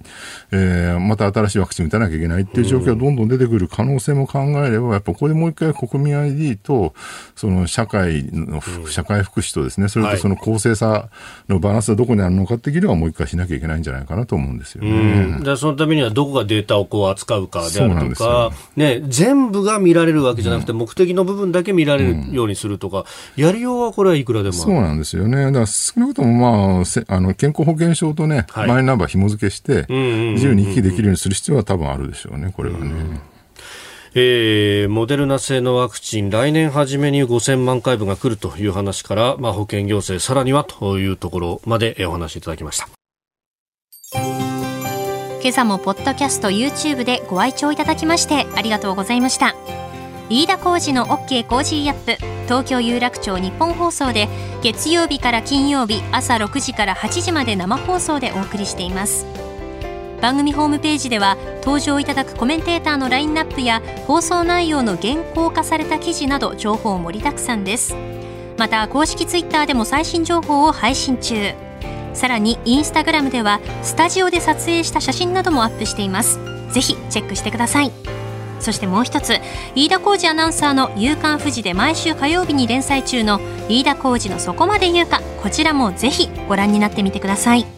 [0.52, 6.94] えー、また新しいワクチン打たなきゃいけないっていう状況がどんどん出てくる可能性も考えれば、やっぱここでもう一回国民 ID と、
[7.34, 11.08] その社会の、社会福祉とですね、それとその公正さ
[11.48, 15.38] のバランスはどこにあるのかって議論はもう一回しなきゃきゃいけないんじゃないかなと思うんですよね。
[15.42, 23.04] じゃそのためにはどこがデータをこう扱うかであるとか、ね、全部が見られるわけじゃなくて、目的の部分だけ見られるようにするとか、
[23.36, 25.46] うん、やりようはこれはいくらでもそうなんですよね。
[25.46, 33.38] だから少なくとも、まあ、あの健康保険証とね、はい、マイナンバー紐付けして、自由に行き来できるようにする必要は多分あるでしょうね、これはね。
[34.14, 42.97] えー、モデルナ製のワクチン来年初めに5000万回分が来るという話から、まあ、保険行政さらにはというところまでお話しいただきました
[45.48, 49.54] 今朝もポッドキャスト YouTube でご愛聴いただきましてありがとうございました。
[50.28, 54.28] 飯田浩司の OK Cozy up 東京有楽町ニッポン放送で
[54.62, 59.24] 月曜日から金曜日朝6時から8時まで生放送でお送りしています。
[60.20, 67.96] 番組ホームページでは登場いただくコメンテーターのラインナップや放送内容の原稿化された記事など情報盛りだくさんです。
[68.58, 71.67] また公式ツイッターでも最新情報を配信中。
[72.18, 76.40] さらにインスタグラムではスタジオで撮影した写真などもアップしています。
[76.72, 77.92] ぜひチェックしてください。
[78.58, 79.38] そしてもう一つ
[79.76, 87.77] 飯田浩二アナウンサーの「夕刊富士」で毎週火曜日に連載中の飯田浩二のそこまで言うかこちらもぜひご覧になってみてください。